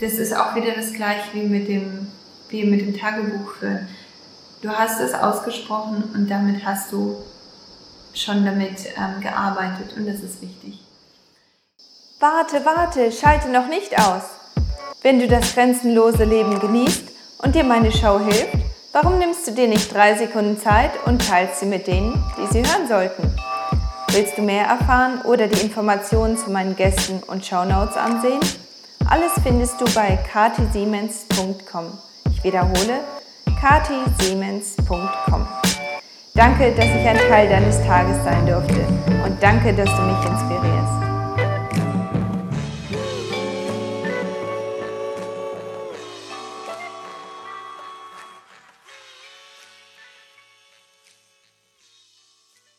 das 0.00 0.14
ist 0.14 0.34
auch 0.34 0.54
wieder 0.54 0.72
das 0.74 0.92
gleiche 0.92 1.34
wie 1.34 1.42
mit 1.42 1.68
dem, 1.68 2.08
wie 2.48 2.64
mit 2.64 2.80
dem 2.80 2.96
Tagebuch 2.96 3.52
führen. 3.58 3.88
Du 4.62 4.70
hast 4.70 5.00
es 5.00 5.14
ausgesprochen 5.14 6.04
und 6.14 6.30
damit 6.30 6.64
hast 6.64 6.90
du 6.92 7.16
schon 8.14 8.44
damit 8.44 8.86
ähm, 8.96 9.20
gearbeitet 9.20 9.94
und 9.96 10.06
das 10.06 10.20
ist 10.20 10.40
wichtig. 10.40 10.80
Warte, 12.18 12.64
warte, 12.64 13.12
schalte 13.12 13.50
noch 13.50 13.66
nicht 13.68 13.98
aus. 13.98 14.22
Wenn 15.02 15.20
du 15.20 15.28
das 15.28 15.54
grenzenlose 15.54 16.24
Leben 16.24 16.58
genießt 16.58 17.10
und 17.42 17.54
dir 17.54 17.64
meine 17.64 17.92
Show 17.92 18.18
hilft, 18.18 18.56
warum 18.92 19.18
nimmst 19.18 19.46
du 19.46 19.52
dir 19.52 19.68
nicht 19.68 19.94
drei 19.94 20.16
Sekunden 20.16 20.58
Zeit 20.58 20.92
und 21.04 21.26
teilst 21.26 21.60
sie 21.60 21.66
mit 21.66 21.86
denen, 21.86 22.24
die 22.38 22.52
sie 22.52 22.66
hören 22.66 22.88
sollten? 22.88 23.36
Willst 24.08 24.38
du 24.38 24.42
mehr 24.42 24.64
erfahren 24.64 25.20
oder 25.22 25.46
die 25.46 25.60
Informationen 25.60 26.38
zu 26.38 26.50
meinen 26.50 26.74
Gästen 26.74 27.22
und 27.24 27.44
Shownotes 27.44 27.98
ansehen? 27.98 28.40
Alles 29.08 29.32
findest 29.42 29.78
du 29.78 29.84
bei 29.94 30.18
katisiemens.com. 30.32 31.98
Ich 32.30 32.42
wiederhole, 32.42 33.00
katisiemens.com. 33.60 35.46
Danke, 36.34 36.72
dass 36.72 36.84
ich 36.84 37.06
ein 37.06 37.16
Teil 37.28 37.48
deines 37.48 37.82
Tages 37.84 38.22
sein 38.24 38.46
durfte 38.46 38.80
und 39.24 39.42
danke, 39.42 39.72
dass 39.72 39.88
du 39.88 40.02
mich 40.02 40.30
inspirierst. 40.30 41.15